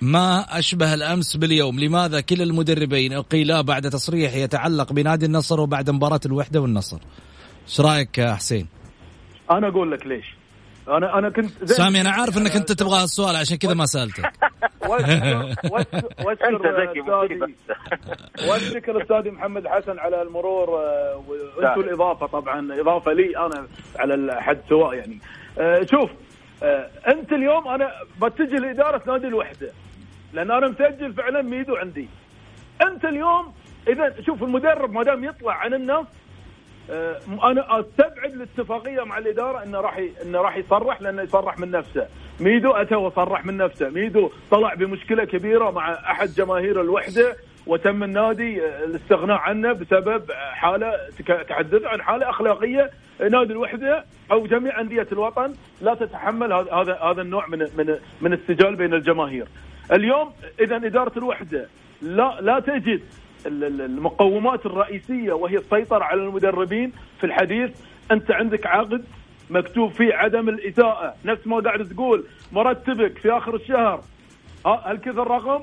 ما 0.00 0.58
أشبه 0.58 0.94
الأمس 0.94 1.36
باليوم؟ 1.36 1.80
لماذا 1.80 2.20
كلا 2.20 2.44
المدربين 2.44 3.12
أقيلا 3.12 3.60
بعد 3.60 3.90
تصريح 3.90 4.34
يتعلق 4.34 4.92
بنادي 4.92 5.26
النصر 5.26 5.60
وبعد 5.60 5.90
مباراة 5.90 6.20
الوحدة 6.26 6.60
والنصر؟ 6.60 6.98
إيش 7.68 7.80
رأيك 7.80 8.18
يا 8.18 8.34
حسين؟ 8.34 8.66
أنا 9.50 9.68
أقول 9.68 9.92
لك 9.92 10.06
ليش. 10.06 10.24
أنا 10.88 11.18
أنا 11.18 11.30
كنت 11.30 11.64
سامي 11.72 12.00
أنا 12.00 12.10
عارف 12.10 12.38
إنك 12.38 12.56
أنت 12.56 12.72
تبغى 12.72 13.04
السؤال 13.04 13.36
عشان 13.36 13.56
كذا 13.56 13.74
ما 13.74 13.86
سألته. 13.86 14.22
واشكر 14.22 14.45
أنت 16.44 16.66
ذكي 16.66 17.00
واشكر 18.48 19.02
أستاذي 19.02 19.30
محمد 19.30 19.66
حسن 19.68 19.98
على 19.98 20.22
المرور 20.22 20.68
آه، 20.68 21.24
وأنتم 21.56 21.80
الإضافة 21.80 22.26
طبعا 22.26 22.80
إضافة 22.80 23.12
لي 23.12 23.36
أنا 23.36 23.66
على 23.98 24.14
الحد 24.14 24.58
سواء 24.68 24.94
يعني. 24.94 25.18
آه، 25.58 25.82
شوف 25.90 26.10
آه، 26.62 26.90
أنت 27.08 27.32
اليوم 27.32 27.68
أنا 27.68 27.92
بتجه 28.22 28.56
لإدارة 28.56 29.02
نادي 29.06 29.26
الوحدة 29.26 29.72
لأن 30.32 30.50
أنا 30.50 30.68
مسجل 30.68 31.12
فعلا 31.12 31.42
ميدو 31.42 31.76
عندي. 31.76 32.08
أنت 32.82 33.04
اليوم 33.04 33.54
إذا 33.88 34.14
شوف 34.26 34.42
المدرب 34.42 34.92
ما 34.92 35.02
دام 35.02 35.24
يطلع 35.24 35.54
عن 35.54 35.74
النص 35.74 36.06
أنا 36.90 37.80
أستبعد 37.80 38.32
الاتفاقية 38.32 39.02
مع 39.04 39.18
الإدارة 39.18 39.62
إنه 39.62 39.80
راح 39.80 40.00
إنه 40.22 40.40
راح 40.40 40.56
يصرح 40.56 41.02
لأنه 41.02 41.22
يصرح 41.22 41.58
من 41.58 41.70
نفسه. 41.70 42.06
ميدو 42.40 42.70
أتى 42.70 42.94
وصرح 42.94 43.44
من 43.44 43.56
نفسه. 43.56 43.88
ميدو 43.88 44.30
طلع 44.50 44.74
بمشكلة 44.74 45.24
كبيرة 45.24 45.70
مع 45.70 45.92
أحد 45.92 46.28
جماهير 46.28 46.80
الوحدة 46.80 47.36
وتم 47.66 48.02
النادي 48.04 48.66
آه، 48.66 48.84
الاستغناء 48.84 49.36
عنه 49.36 49.72
بسبب 49.72 50.30
آه، 50.30 50.50
حاله 50.52 50.92
تحدث 51.48 51.84
عن 51.84 52.02
حالة 52.02 52.30
أخلاقية. 52.30 52.90
نادي 53.20 53.52
الوحدة 53.52 54.04
أو 54.32 54.46
جميع 54.46 54.80
أندية 54.80 55.06
الوطن 55.12 55.52
لا 55.80 55.94
تتحمل 55.94 56.52
هذا 56.52 56.94
هذا 57.02 57.22
النوع 57.22 57.46
من 57.46 57.58
من 57.58 57.96
من 58.20 58.32
السجال 58.32 58.76
بين 58.76 58.94
الجماهير. 58.94 59.46
اليوم 59.92 60.32
إذا 60.60 60.76
إدارة 60.76 61.12
الوحدة 61.18 61.66
لا 62.02 62.38
لا 62.40 62.60
تجد 62.60 63.02
المقومات 63.46 64.66
الرئيسية 64.66 65.32
وهي 65.32 65.56
السيطرة 65.56 66.04
على 66.04 66.22
المدربين 66.22 66.92
في 67.20 67.26
الحديث 67.26 67.70
أنت 68.10 68.30
عندك 68.30 68.66
عقد 68.66 69.04
مكتوب 69.50 69.90
فيه 69.92 70.14
عدم 70.14 70.48
الاساءه 70.48 71.14
نفس 71.24 71.46
ما 71.46 71.60
قاعد 71.60 71.88
تقول 71.88 72.24
مرتبك 72.52 73.18
في 73.18 73.30
آخر 73.32 73.54
الشهر. 73.54 74.00
ها 74.66 74.90
هالكذا 74.90 75.22
الرقم؟ 75.22 75.62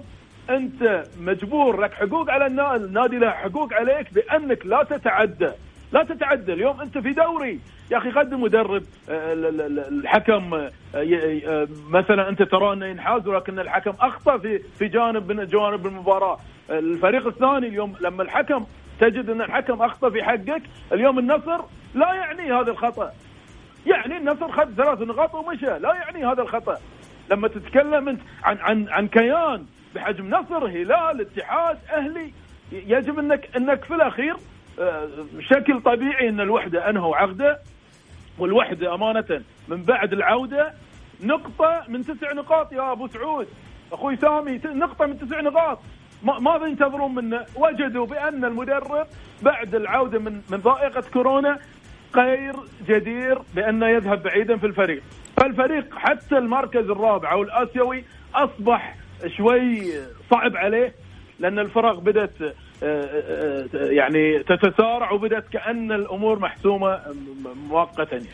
أنت 0.49 1.03
مجبور 1.19 1.81
لك 1.81 1.93
حقوق 1.93 2.31
على 2.31 2.45
النا- 2.45 2.75
النادي 2.75 3.17
له 3.17 3.29
حقوق 3.31 3.73
عليك 3.73 4.13
بأنك 4.13 4.65
لا 4.65 4.83
تتعدى. 4.83 5.49
لا 5.93 6.03
تتعدى 6.03 6.53
اليوم 6.53 6.81
أنت 6.81 6.97
في 6.97 7.11
دوري. 7.13 7.59
يا 7.91 7.97
أخي 7.97 8.09
قدم 8.11 8.41
مدرب 8.41 8.83
آه، 9.09 9.33
ال- 9.33 9.45
ال- 9.45 9.61
ال- 9.61 9.99
الحكم 9.99 10.53
آه، 10.53 10.71
آه، 10.95 11.67
مثلا 11.89 12.29
أنت 12.29 12.41
ترى 12.43 12.73
أنه 12.73 12.85
ينحاز 12.85 13.27
ولكن 13.27 13.59
الحكم 13.59 13.93
أخطأ 14.01 14.37
في 14.37 14.59
في 14.79 14.87
جانب 14.87 15.31
من 15.31 15.45
جوانب 15.47 15.87
المباراة. 15.87 16.37
الفريق 16.69 17.27
الثاني 17.27 17.67
اليوم 17.67 17.95
لما 18.01 18.23
الحكم 18.23 18.65
تجد 18.99 19.29
أن 19.29 19.41
الحكم 19.41 19.81
أخطأ 19.81 20.09
في 20.09 20.23
حقك 20.23 20.61
اليوم 20.93 21.19
النصر 21.19 21.61
لا 21.95 22.13
يعني 22.13 22.51
هذا 22.53 22.71
الخطأ. 22.71 23.11
يعني 23.85 24.17
النصر 24.17 24.51
خذ 24.51 24.73
ثلاث 24.75 25.01
نقاط 25.01 25.35
ومشى 25.35 25.79
لا 25.79 25.93
يعني 25.93 26.25
هذا 26.25 26.41
الخطأ. 26.41 26.77
لما 27.31 27.47
تتكلم 27.47 28.09
أنت 28.09 28.21
عن 28.43 28.57
عن 28.57 28.87
عن 28.89 29.07
كيان 29.07 29.65
بحجم 29.95 30.29
نصر 30.29 30.65
هلال 30.67 31.21
اتحاد 31.21 31.77
أهلي 31.93 32.31
يجب 32.71 33.19
انك 33.19 33.49
أنك 33.57 33.83
في 33.83 33.95
الأخير 33.95 34.35
بشكل 35.33 35.81
طبيعي 35.81 36.29
إن 36.29 36.41
الوحدة 36.41 36.89
انهوا 36.89 37.15
عقدة 37.15 37.59
والوحدة 38.39 38.93
أمانة 38.95 39.41
من 39.67 39.83
بعد 39.83 40.13
العودة. 40.13 40.73
نقطة 41.23 41.83
من 41.87 42.03
تسع 42.05 42.33
نقاط 42.33 42.73
يا 42.73 42.91
أبو 42.91 43.07
سعود. 43.07 43.47
أخوي 43.91 44.15
سامي 44.17 44.59
نقطة 44.65 45.05
من 45.05 45.19
تسع 45.19 45.41
نقاط. 45.41 45.79
ما- 46.23 46.39
ماذا 46.39 46.65
ينتظرون 46.65 47.15
منه؟ 47.15 47.45
وجدوا 47.55 48.05
بأن 48.05 48.45
المدرب 48.45 49.07
بعد 49.41 49.75
العودة 49.75 50.19
من 50.19 50.41
من 50.51 50.57
ضائقة 50.57 51.03
كورونا 51.13 51.59
غير 52.15 52.55
جدير 52.87 53.39
بانه 53.55 53.87
يذهب 53.87 54.23
بعيدا 54.23 54.57
في 54.57 54.65
الفريق، 54.65 55.03
فالفريق 55.37 55.95
حتى 55.95 56.37
المركز 56.37 56.89
الرابع 56.89 57.31
أو 57.31 57.43
الآسيوي 57.43 58.03
أصبح 58.35 58.95
شوي 59.37 59.91
صعب 60.31 60.55
عليه 60.57 60.93
لأن 61.39 61.59
الفرق 61.59 61.99
بدأت 61.99 62.33
يعني 63.73 64.43
تتسارع 64.43 65.11
وبدات 65.11 65.45
كأن 65.53 65.91
الأمور 65.91 66.39
محسومة 66.39 66.99
مؤقتا 67.69 68.15
يعني. 68.15 68.27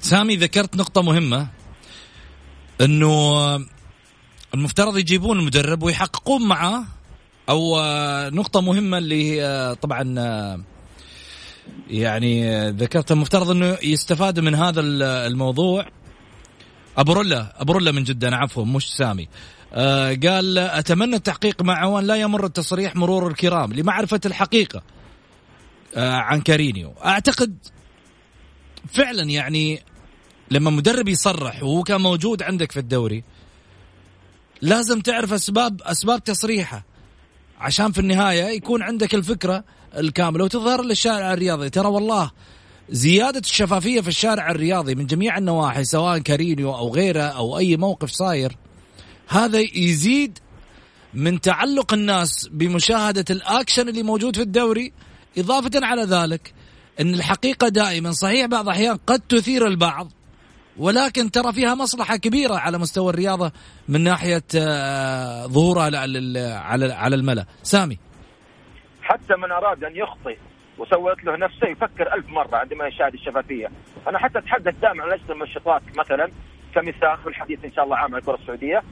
سامي 0.00 0.36
ذكرت 0.36 0.76
نقطة 0.76 1.02
مهمة 1.02 1.48
إنه 2.80 3.34
المفترض 4.54 4.98
يجيبون 4.98 5.38
المدرب 5.38 5.82
ويحققون 5.82 6.48
معاه 6.48 6.84
أو 7.48 7.76
نقطة 8.30 8.60
مهمة 8.60 8.98
اللي 8.98 9.30
هي 9.40 9.74
طبعا 9.82 10.14
يعني 11.90 12.60
ذكرت 12.70 13.12
المفترض 13.12 13.50
إنه 13.50 13.78
يستفاد 13.82 14.40
من 14.40 14.54
هذا 14.54 14.80
ال- 14.80 15.02
الموضوع 15.02 15.86
أبو 16.96 17.12
رولا 17.12 17.52
أبو 17.62 17.72
رولا 17.72 17.92
من 17.92 18.04
جدة 18.04 18.28
أنا 18.28 18.36
عفوا 18.36 18.64
مش 18.64 18.96
سامي 18.96 19.28
آه، 19.74 20.14
قال 20.14 20.58
أتمنى 20.58 21.16
التحقيق 21.16 21.62
مع 21.62 21.78
عوان 21.78 22.04
لا 22.04 22.14
يمر 22.14 22.44
التصريح 22.44 22.96
مرور 22.96 23.28
الكرام 23.28 23.72
لمعرفة 23.72 24.20
الحقيقة 24.26 24.82
آه، 25.94 26.12
عن 26.14 26.40
كارينيو. 26.40 26.92
أعتقد 27.04 27.56
فعلا 28.88 29.22
يعني 29.22 29.82
لما 30.50 30.70
مدرب 30.70 31.08
يصرح 31.08 31.62
وهو 31.62 31.82
كان 31.82 32.00
موجود 32.00 32.42
عندك 32.42 32.72
في 32.72 32.80
الدوري 32.80 33.24
لازم 34.62 35.00
تعرف 35.00 35.32
أسباب 35.32 35.82
أسباب 35.82 36.24
تصريحه 36.24 36.84
عشان 37.58 37.92
في 37.92 37.98
النهاية 37.98 38.44
يكون 38.44 38.82
عندك 38.82 39.14
الفكرة 39.14 39.64
الكاملة. 39.96 40.44
وتظهر 40.44 40.82
للشارع 40.82 41.32
الرياضي 41.32 41.70
ترى 41.70 41.88
والله 41.88 42.30
زيادة 42.90 43.40
الشفافية 43.40 44.00
في 44.00 44.08
الشارع 44.08 44.50
الرياضي 44.50 44.94
من 44.94 45.06
جميع 45.06 45.38
النواحي 45.38 45.84
سواء 45.84 46.18
كارينيو 46.18 46.74
أو 46.74 46.94
غيره 46.94 47.22
أو 47.22 47.58
أي 47.58 47.76
موقف 47.76 48.10
صاير 48.10 48.56
هذا 49.28 49.58
يزيد 49.60 50.38
من 51.14 51.40
تعلق 51.40 51.94
الناس 51.94 52.48
بمشاهدة 52.52 53.24
الأكشن 53.30 53.88
اللي 53.88 54.02
موجود 54.02 54.36
في 54.36 54.42
الدوري 54.42 54.92
إضافة 55.38 55.86
على 55.86 56.02
ذلك 56.02 56.54
إن 57.00 57.14
الحقيقة 57.14 57.68
دائما 57.68 58.12
صحيح 58.12 58.46
بعض 58.46 58.68
الأحيان 58.68 58.96
قد 59.06 59.20
تثير 59.20 59.66
البعض 59.66 60.08
ولكن 60.76 61.30
ترى 61.30 61.52
فيها 61.52 61.74
مصلحة 61.74 62.16
كبيرة 62.16 62.54
على 62.54 62.78
مستوى 62.78 63.10
الرياضة 63.10 63.52
من 63.88 64.00
ناحية 64.00 64.42
آه، 64.58 65.46
ظهورها 65.46 65.82
على 65.82 66.38
على 66.38 66.92
على 66.92 67.16
الملأ. 67.16 67.44
سامي. 67.62 67.98
حتى 69.02 69.34
من 69.36 69.52
أراد 69.52 69.84
أن 69.84 69.96
يخطئ 69.96 70.36
وسويت 70.78 71.24
له 71.24 71.36
نفسه 71.36 71.68
يفكر 71.68 72.14
ألف 72.14 72.28
مرة 72.28 72.56
عندما 72.56 72.86
يشاهد 72.86 73.14
الشفافية. 73.14 73.68
أنا 74.08 74.18
حتى 74.18 74.38
أتحدث 74.38 74.74
دائما 74.82 75.02
عن 75.02 75.08
لجنة 75.08 75.32
المنشطات 75.32 75.82
مثلا 75.98 76.30
كمثال 76.74 77.18
في 77.22 77.28
الحديث 77.28 77.64
إن 77.64 77.72
شاء 77.72 77.84
الله 77.84 77.96
عام 77.96 78.14
عن 78.14 78.20
الكرة 78.20 78.34
السعودية. 78.34 78.82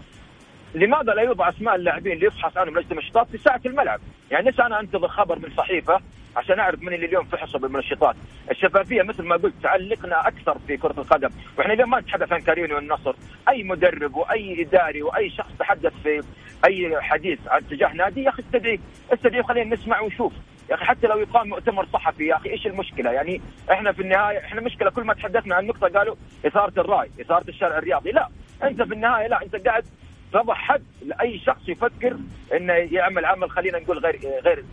لماذا 0.75 1.13
لا 1.13 1.23
يوضع 1.23 1.49
أسماء 1.49 1.75
اللاعبين 1.75 2.13
اللي 2.13 2.27
يفحص 2.27 2.57
عنهم 2.57 2.79
لجنه 2.79 2.91
المنشطات 2.91 3.29
في 3.29 3.39
ساعة 3.39 3.61
الملعب؟ 3.67 4.01
يعني 4.31 4.45
ليش 4.45 4.61
أنا 4.61 4.81
أنتظر 4.81 5.09
خبر 5.09 5.39
من 5.39 5.51
صحيفة 5.57 6.01
عشان 6.37 6.59
أعرف 6.59 6.83
من 6.83 6.93
اللي 6.93 7.07
اليوم 7.07 7.25
فحصوا 7.25 7.61
بالمنشطات؟ 7.61 8.17
الشفافية 8.51 9.03
مثل 9.03 9.23
ما 9.23 9.37
قلت 9.37 9.55
تعلقنا 9.63 10.29
أكثر 10.29 10.59
في 10.67 10.77
كرة 10.77 10.95
القدم، 10.99 11.29
وإحنا 11.59 11.73
اليوم 11.73 11.91
ما 11.91 12.01
نتحدث 12.01 12.33
عن 12.33 12.41
كاريني 12.41 12.75
والنصر، 12.75 13.15
أي 13.49 13.63
مدرب 13.63 14.15
وأي 14.15 14.63
إداري 14.63 15.03
وأي 15.03 15.31
شخص 15.31 15.51
تحدث 15.59 15.93
في 16.03 16.23
أي 16.65 17.01
حديث 17.01 17.39
عن 17.49 17.59
اتجاه 17.59 17.93
نادي 17.93 18.23
يا 18.23 18.29
أخي 18.29 18.43
استدعيه، 18.43 18.79
استدعيه 19.13 19.43
خلينا 19.43 19.75
نسمع 19.75 20.01
ونشوف، 20.01 20.33
يا 20.71 20.75
أخي 20.75 20.85
حتى 20.85 21.07
لو 21.07 21.19
يقام 21.19 21.49
مؤتمر 21.49 21.87
صحفي 21.93 22.27
يا 22.27 22.37
أخي 22.37 22.51
إيش 22.51 22.67
المشكلة؟ 22.67 23.13
يعني 23.13 23.41
إحنا 23.73 23.93
في 23.93 24.03
النهاية 24.03 24.39
إحنا 24.39 24.61
مشكلة 24.61 24.91
كل 24.91 25.05
ما 25.05 25.15
تحدثنا 25.15 25.55
عن 25.55 25.67
نقطة 25.67 25.89
قالوا 25.99 26.15
إثارة 26.47 26.81
الرأي، 26.81 27.11
إثارة 27.21 27.45
الشارع 27.49 27.79
الرياضي، 27.79 28.11
لا 28.11 28.29
أنت 28.63 28.83
في 28.83 28.95
النهاية 28.95 29.27
لا 29.27 29.43
أنت 29.43 29.57
قاعد 29.57 29.85
تضع 30.33 30.55
حد 30.55 30.83
لأي 31.07 31.39
شخص 31.39 31.69
يفكر 31.69 32.17
إنه 32.57 32.73
يعمل 32.73 33.25
عمل 33.25 33.51
خلينا 33.51 33.79
نقول 33.79 33.99
غير 33.99 34.21
غير 34.45 34.65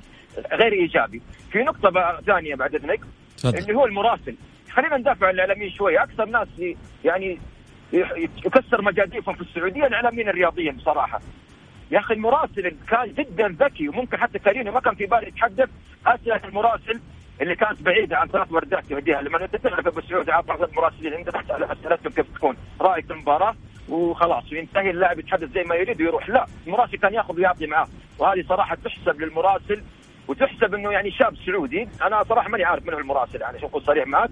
غير 0.52 0.74
إيجابي. 0.74 1.22
في 1.52 1.64
نقطة 1.64 2.22
ثانية 2.26 2.56
بعد 2.56 2.76
إذنك 2.76 3.00
اللي 3.46 3.74
هو 3.74 3.86
المراسل. 3.86 4.36
خلينا 4.72 4.98
ندافع 4.98 5.28
عن 5.28 5.34
الإعلاميين 5.34 5.72
شوي، 5.72 6.04
أكثر 6.04 6.26
ناس 6.26 6.48
يعني 7.06 7.40
يكسر 8.46 8.82
مجاديفهم 8.82 9.36
في 9.36 9.42
السعودية 9.42 9.86
الإعلاميين 9.86 10.30
الرياضيين 10.30 10.76
بصراحة. 10.76 11.22
يا 11.92 12.00
أخي 12.00 12.14
المراسل 12.14 12.76
كان 12.88 13.14
جدا 13.14 13.56
ذكي 13.60 13.90
وممكن 13.90 14.18
حتى 14.18 14.40
كاريني 14.40 14.72
ما 14.72 14.80
كان 14.80 14.96
في 14.96 15.06
باله 15.06 15.28
يتحدث 15.28 15.70
أسئلة 16.08 16.42
المراسل 16.46 17.00
اللي 17.42 17.56
كانت 17.56 17.82
بعيدة 17.82 18.18
عن 18.18 18.28
ثلاث 18.28 18.52
وردات 18.52 18.92
يوديها 18.92 19.22
لما 19.22 19.44
انت 19.44 19.56
تعرف 19.56 19.88
أبو 19.88 20.02
سعود 20.02 20.30
عاد 20.30 20.46
بعض 20.46 20.64
المراسلين 20.64 21.14
أنت 21.14 21.30
تسال 21.30 21.64
أسئلتهم 21.64 22.14
كيف 22.14 22.26
تكون 22.36 22.56
رأيك 22.82 23.06
في 23.06 23.14
المباراة 23.14 23.56
وخلاص 23.90 24.44
وينتهي 24.52 24.90
اللاعب 24.90 25.20
يتحدث 25.20 25.52
زي 25.54 25.64
ما 25.64 25.76
يريد 25.76 26.02
ويروح. 26.02 26.30
لا 26.30 26.46
المراسل 26.68 26.98
كان 26.98 27.14
ياخذ 27.14 27.38
ويعطي 27.38 27.68
معاه 27.68 27.88
وهذه 28.20 28.46
صراحة 28.50 28.76
تحسب 28.76 29.22
للمراسل 29.22 29.84
وتحسب 30.28 30.74
إنه 30.74 30.92
يعني 30.92 31.12
شاب 31.12 31.36
سعودي. 31.46 31.88
أنا 32.02 32.24
صراحة 32.24 32.50
ماني 32.50 32.64
عارف 32.64 32.86
من 32.86 32.94
هو 32.94 33.00
المراسل 33.00 33.42
يعني 33.42 33.66
اكون 33.66 33.82
صريح 33.82 34.08
معك. 34.08 34.30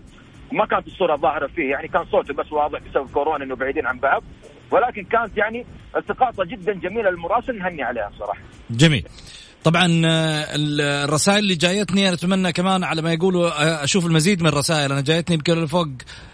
ما 0.52 0.66
كانت 0.66 0.88
الصورة 0.88 1.16
ظاهره 1.16 1.48
فيه 1.48 1.72
يعني 1.72 1.88
كان 1.88 2.06
صوته 2.06 2.34
بس 2.34 2.52
واضح 2.52 2.80
بسبب 2.80 3.12
كورونا 3.14 3.44
إنه 3.44 3.56
بعيدين 3.56 3.88
عن 3.88 4.00
بعض. 4.00 4.24
ولكن 4.72 5.04
كانت 5.04 5.38
يعني 5.38 5.66
التقاطة 5.96 6.44
جدا 6.44 6.74
جميلة 6.74 7.10
للمراسل 7.10 7.58
نهني 7.60 7.84
عليها 7.84 8.12
صراحة. 8.20 8.40
جميل. 8.70 9.08
طبعا 9.64 10.02
آه، 10.06 10.48
الرسائل 11.04 11.40
اللي 11.40 11.56
جايتني 11.56 12.08
أنا 12.08 12.14
أتمنى 12.16 12.52
كمان 12.52 12.84
على 12.84 13.02
ما 13.02 13.14
يقولوا 13.14 13.48
آه، 13.48 13.84
أشوف 13.84 14.06
المزيد 14.06 14.42
من 14.42 14.48
الرسائل. 14.48 14.92
أنا 14.92 15.02
جايتني 15.02 15.36
يمكن 15.36 15.66
فوق 15.66 15.88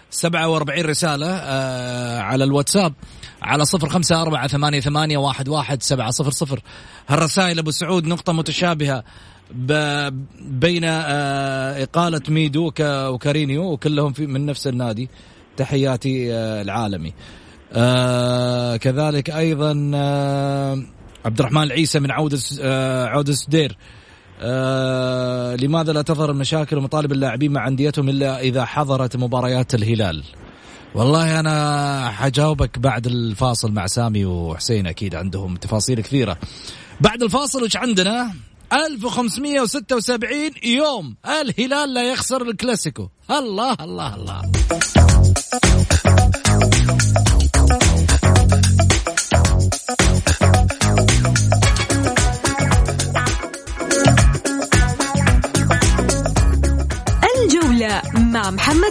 47 0.10 0.86
رسالة 0.86 1.28
آه، 1.30 2.20
على 2.20 2.44
الواتساب 2.44 2.94
على 3.42 3.66
صفر 3.66 3.90
خمسة 3.90 4.22
أربعة 4.22 4.48
ثمانية, 4.48 4.80
ثمانية 4.80 5.18
واحد, 5.18 5.50
واحد 5.50 5.84
سبعة 5.84 6.12
صفر 6.12 6.32
صفر. 6.32 6.62
هالرسائل 7.08 7.60
أبو 7.60 7.72
سعود 7.72 8.08
نقطة 8.08 8.34
متشابهة 8.34 9.04
بين 10.42 10.84
إقالة 10.84 12.22
ميدو 12.30 12.72
وكارينيو 12.82 13.72
وكلهم 13.72 14.14
في 14.14 14.28
من 14.28 14.46
نفس 14.46 14.68
النادي. 14.68 15.10
تحياتي 15.58 16.34
العالمي. 16.34 17.14
كذلك 18.78 19.30
أيضا 19.30 19.74
عبد 21.26 21.40
الرحمن 21.40 21.64
العيسى 21.64 22.00
من 22.00 22.12
عودة 22.12 22.40
آه 22.62 23.06
عودة 23.06 23.34
سدير 23.34 23.78
آه 24.42 25.56
لماذا 25.56 25.94
لا 25.94 26.02
تظهر 26.02 26.32
المشاكل 26.32 26.78
ومطالب 26.78 27.12
اللاعبين 27.12 27.52
مع 27.52 27.68
أنديتهم 27.68 28.10
إلا 28.10 28.40
إذا 28.40 28.66
حضرت 28.66 29.18
مباريات 29.18 29.76
الهلال؟ 29.76 30.24
والله 30.96 31.40
أنا 31.40 32.10
حجاوبك 32.12 32.80
بعد 32.80 33.08
الفاصل 33.08 33.72
مع 33.72 33.88
سامي 33.88 34.26
وحسين 34.26 34.88
أكيد 34.88 35.16
عندهم 35.16 35.56
تفاصيل 35.56 36.02
كثيرة. 36.02 36.38
بعد 37.02 37.24
الفاصل 37.24 37.64
وش 37.64 37.78
عندنا؟ 37.78 38.34
1576 38.74 40.52
يوم 40.64 41.16
الهلال 41.26 41.94
لا 41.94 42.12
يخسر 42.12 42.42
الكلاسيكو 42.42 43.10
الله 43.32 43.76
الله 43.82 44.16
الله 44.16 44.42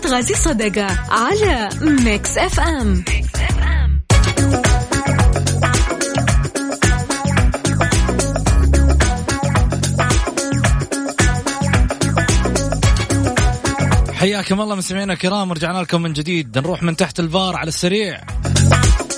محمد 0.02 0.14
غازي 0.14 0.34
صدقة 0.34 0.86
على 1.10 1.68
Mix 1.80 2.38
FM 2.38 3.04
حياكم 14.12 14.60
الله 14.60 14.74
مستمعينا 14.74 15.12
الكرام 15.12 15.52
رجعنا 15.52 15.78
لكم 15.78 16.02
من 16.02 16.12
جديد. 16.12 16.58
نروح 16.58 16.82
من 16.82 16.96
تحت 16.96 17.20
الفار 17.20 17.56
على 17.56 17.68
السريع. 17.68 18.20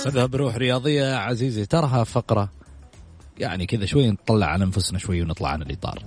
خذها 0.05 0.25
بروح 0.25 0.55
رياضية 0.55 1.15
عزيزي. 1.15 1.65
ترها 1.65 2.03
فقرة 2.03 2.51
يعني 3.37 3.65
كذا 3.65 3.85
شوي 3.85 4.11
نطلع 4.11 4.47
عن 4.47 4.61
أنفسنا 4.61 4.99
شوي 4.99 5.21
ونطلع 5.21 5.49
عن 5.49 5.61
الإطار. 5.61 6.03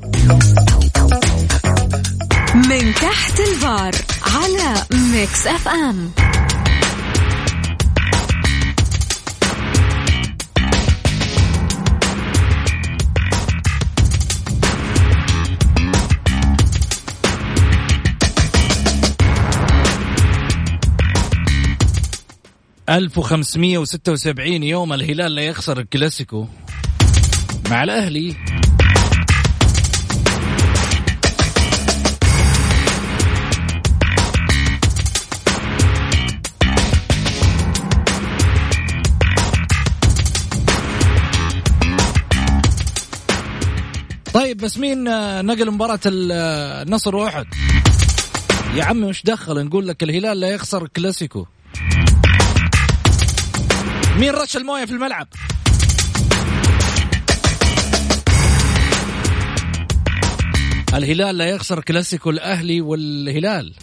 من 2.58 2.94
تحت 2.94 3.40
الفار 3.40 3.94
على 4.22 4.86
Mix 4.92 5.46
FM 5.46 6.10
ألف 22.88 23.18
وخمسمية 23.18 23.78
وستة 23.78 24.12
وسبعين 24.12 24.62
يوم 24.62 24.92
الهلال 24.92 25.34
لا 25.34 25.42
يخسر 25.42 25.80
الكلاسيكو 25.80 26.46
مع 27.70 27.82
الأهلي. 27.82 28.47
طيب 44.34 44.56
بس 44.56 44.78
مين 44.78 45.08
آه، 45.08 45.42
نقل 45.42 45.70
مباراة 45.70 46.00
آه، 46.06 46.82
النصر 46.82 47.16
واحد؟ 47.16 47.46
يا 48.74 48.84
عمي 48.84 49.06
وش 49.06 49.22
دخل؟ 49.22 49.64
نقول 49.64 49.88
لك 49.88 50.02
الهلال 50.02 50.40
لا 50.40 50.48
يخسر 50.48 50.82
الكلاسيكو 50.84 51.46
مين 54.18 54.30
رش 54.30 54.56
الموية 54.56 54.84
في 54.84 54.92
الملعب؟ 54.92 55.28
الهلال 60.94 61.38
لا 61.38 61.46
يخسر 61.46 61.80
كلاسيكو 61.80 62.30
الأهلي 62.30 62.80
والهلال. 62.80 63.74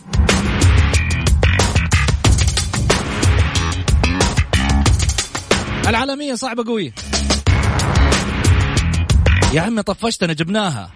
العالمية 5.87 6.35
صعبة 6.35 6.63
قوية. 6.63 6.93
يا 9.53 9.61
عمي 9.61 9.83
طفشتنا 9.83 10.33
جبناها. 10.33 10.91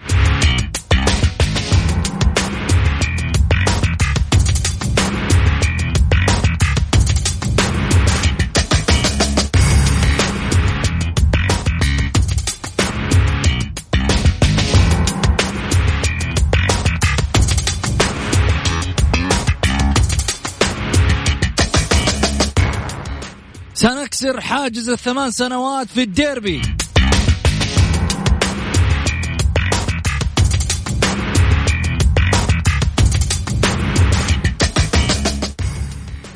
سنكسر 23.74 24.40
حاجز 24.40 24.88
الثمان 24.88 25.30
سنوات 25.30 25.88
في 25.88 26.02
الديربي. 26.02 26.62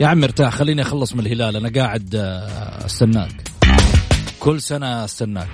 يا 0.00 0.07
عم 0.07 0.24
ارتاح 0.24 0.54
خليني 0.54 0.83
أخلص 0.83 1.14
من 1.14 1.20
الهلال. 1.20 1.57
أنا 1.57 1.80
قاعد 1.80 2.14
آه، 2.14 2.87
أستناك. 2.87 3.42
كل 4.40 4.61
سنة 4.61 5.04
أستناك. 5.04 5.48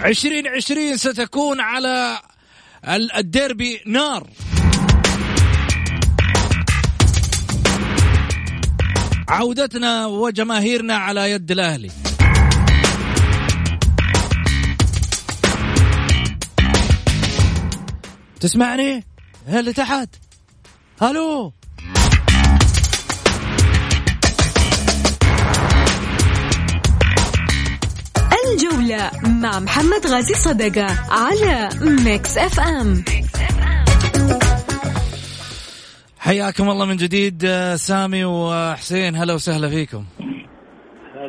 عشرين 0.00 0.46
عشرين 0.46 0.96
ستكون 0.96 1.60
على 1.60 2.18
الديربي 3.16 3.80
نار. 3.86 4.26
عودتنا 9.28 10.06
وجماهيرنا 10.06 10.96
على 10.96 11.30
يد 11.30 11.50
الأهلي. 11.50 11.90
تسمعني؟ 18.40 19.04
اللي 19.48 19.72
تحت 19.72 20.08
ألو 21.02 21.52
الجولة 28.52 29.10
مع 29.22 29.60
محمد 29.60 30.06
غازي 30.06 30.34
صدقة 30.34 30.86
على 31.10 31.68
Mix 32.04 32.38
FM 32.38 33.04
حياكم 36.18 36.70
الله 36.70 36.86
من 36.86 36.96
جديد 36.96 37.44
آه، 37.44 37.76
سامي 37.76 38.24
وحسين. 38.24 39.16
هلا 39.16 39.34
وسهلا 39.34 39.68
فيكم. 39.68 40.04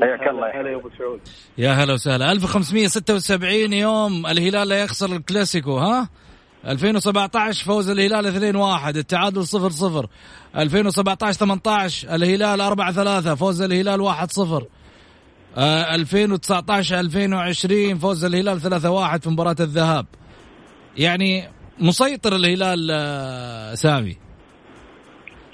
حياك 0.02 0.28
الله. 0.30 0.62
هلا 0.62 0.70
يا 0.70 0.76
أبو 0.76 0.90
سعود. 0.98 1.20
يا 1.58 1.72
هلا 1.72 1.94
وسهلا. 1.94 2.32
1576 2.32 3.74
يوم 3.74 4.28
الهلال 4.28 4.68
لا 4.68 4.82
يخسر 4.84 5.16
الكلاسيكو 5.16 5.78
ها؟ 5.78 6.10
2017 6.66 7.66
فوز 7.66 7.90
الهلال 7.90 8.54
2-1 8.56 8.88
التعادل 8.88 9.46
0-0 9.46 10.08
2017 10.58 11.40
18 11.40 12.16
الهلال 12.16 12.62
4-3 13.32 13.34
فوز 13.34 13.62
الهلال 13.62 14.14
1-0 14.14 14.64
آه 15.58 15.96
2019 15.96 17.00
2020 17.00 17.98
فوز 17.98 18.26
الهلال 18.26 18.62
3-1 18.62 19.22
في 19.22 19.30
مباراة 19.30 19.56
الذهاب. 19.60 20.06
يعني 20.98 21.44
مسيطر 21.80 22.36
الهلال 22.36 22.90
آه 22.92 23.74
سامي. 23.74 24.18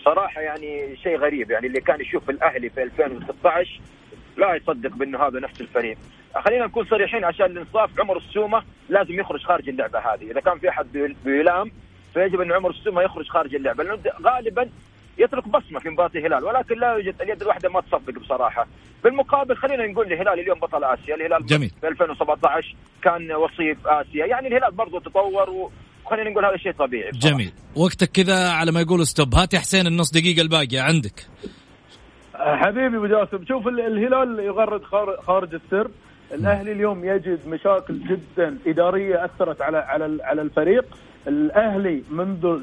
صراحة 0.05 0.41
يعني 0.41 0.97
شيء 1.03 1.17
غريب 1.17 1.51
يعني 1.51 1.67
اللي 1.67 1.81
كان 1.81 2.01
يشوف 2.01 2.29
الأهلي 2.29 2.69
في 2.69 2.83
2016 2.83 3.79
لا 4.37 4.55
يصدق 4.55 4.95
بأنه 4.95 5.27
هذا 5.27 5.39
نفس 5.39 5.61
الفريق. 5.61 5.97
خلينا 6.45 6.65
نكون 6.65 6.85
صريحين 6.85 7.23
عشان 7.23 7.45
الانصاف 7.45 7.99
عمر 7.99 8.17
السومة 8.17 8.63
لازم 8.89 9.19
يخرج 9.19 9.43
خارج 9.43 9.69
اللعبة 9.69 9.99
هذه. 9.99 10.31
إذا 10.31 10.39
كان 10.39 10.59
في 10.59 10.69
أحد 10.69 10.85
بيلام 11.25 11.71
فيجب 12.13 12.41
أن 12.41 12.51
عمر 12.51 12.69
السومة 12.69 13.01
يخرج 13.01 13.27
خارج 13.27 13.55
اللعبة. 13.55 13.83
لأنه 13.83 14.01
غالبا 14.21 14.69
يترك 15.17 15.47
بصمة 15.47 15.79
في 15.79 15.89
مباراة 15.89 16.11
الهلال 16.15 16.43
ولكن 16.43 16.79
لا 16.79 16.93
يوجد 16.93 17.21
اليد 17.21 17.41
الواحدة 17.41 17.69
ما 17.69 17.81
تصفق 17.81 18.19
بصراحة. 18.19 18.67
بالمقابل 19.03 19.55
خلينا 19.55 19.87
نقول 19.87 20.13
الهلال 20.13 20.39
اليوم 20.39 20.59
بطل 20.59 20.83
آسيا. 20.83 21.15
الهلال 21.15 21.45
جميل. 21.45 21.71
في 21.81 21.87
2017 21.87 22.75
كان 23.01 23.31
وصيف 23.31 23.87
آسيا. 23.87 24.25
يعني 24.25 24.47
الهلال 24.47 24.71
برضه 24.71 24.99
تطور 24.99 25.49
وخلينا 26.05 26.29
نقول 26.29 26.45
هذا 26.45 26.57
شيء 26.57 26.71
طبيعي 26.71 27.11
بصراحة. 27.11 27.35
جميل. 27.35 27.51
وقتك 27.75 28.11
كذا 28.11 28.49
على 28.49 28.71
ما 28.71 28.81
يقول 28.81 29.07
ستوب. 29.07 29.35
هات 29.35 29.53
يا 29.53 29.59
حسين 29.59 29.87
النص 29.87 30.11
دقيقة 30.11 30.41
الباقية 30.41 30.81
عندك. 30.81 31.27
حبيبي 32.39 32.97
أبو 32.97 33.05
جاسم 33.07 33.45
شوف 33.45 33.67
ال- 33.67 33.79
الهلال 33.79 34.39
يغرد 34.39 34.83
خار- 34.83 35.21
خارج 35.27 35.53
السر. 35.53 35.91
الأهلي 36.33 36.71
اليوم 36.71 37.05
يجد 37.05 37.39
مشاكل 37.47 37.99
جدا 37.99 38.57
إدارية 38.67 39.25
أثرت 39.25 39.61
على 39.61 39.77
على 39.77 40.23
على 40.23 40.41
الفريق. 40.41 40.85
الأهلي 41.27 42.03
منذ 42.11 42.59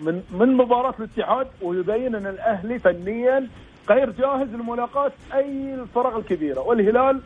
من 0.00 0.22
من 0.30 0.56
مباراة 0.56 0.94
الاتحاد 0.98 1.46
ويبين 1.62 2.14
أن 2.14 2.26
الأهلي 2.26 2.78
فنيا 2.78 3.48
غير 3.90 4.10
جاهز 4.10 4.48
لملاقاة 4.48 5.12
أي 5.34 5.74
الفرق 5.74 6.16
الكبيرة. 6.16 6.60
والهلال 6.60 7.20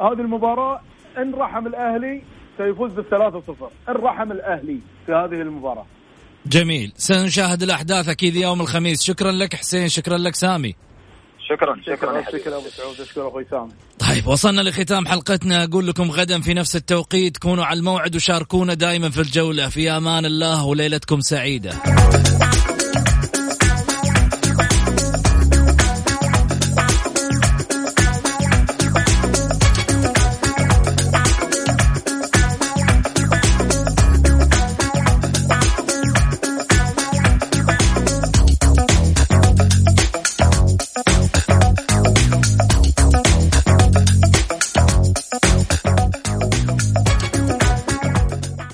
هذه 0.00 0.20
المباراة 0.20 0.80
إن 1.18 1.34
رحم 1.34 1.66
الأهلي 1.66 2.22
سيفوز 2.58 2.92
بالثلاثة 2.92 3.40
صفر. 3.40 3.70
إن 3.88 3.94
رحم 3.94 4.32
الأهلي 4.32 4.78
في 5.06 5.12
هذه 5.12 5.42
المباراة. 5.42 5.86
جميل. 6.46 6.92
سنشاهد 6.96 7.62
الأحداث 7.62 8.08
أكيد 8.08 8.36
يوم 8.36 8.60
الخميس. 8.60 9.02
شكرا 9.02 9.32
لك 9.32 9.54
حسين 9.54 9.88
شكرا 9.88 10.18
لك 10.18 10.34
سامي. 10.34 10.74
شكرا 11.48 11.76
شكرا. 11.86 12.38
شكرا. 12.38 12.56
أبو 12.56 12.68
سعود 12.68 13.00
أشكر 13.00 13.28
أخوي 13.28 13.46
سامي. 13.50 13.70
طيب 13.98 14.26
وصلنا 14.26 14.60
لختام 14.60 15.06
حلقتنا. 15.06 15.64
أقول 15.64 15.86
لكم 15.86 16.10
غدا 16.10 16.40
في 16.40 16.54
نفس 16.54 16.76
التوقيت. 16.76 17.36
كونوا 17.36 17.64
على 17.64 17.78
الموعد 17.78 18.16
وشاركونا 18.16 18.74
دائما 18.74 19.10
في 19.10 19.20
الجولة. 19.20 19.68
في 19.68 19.90
أمان 19.90 20.24
الله 20.24 20.64
وليلتكم 20.64 21.20
سعيدة. 21.20 21.72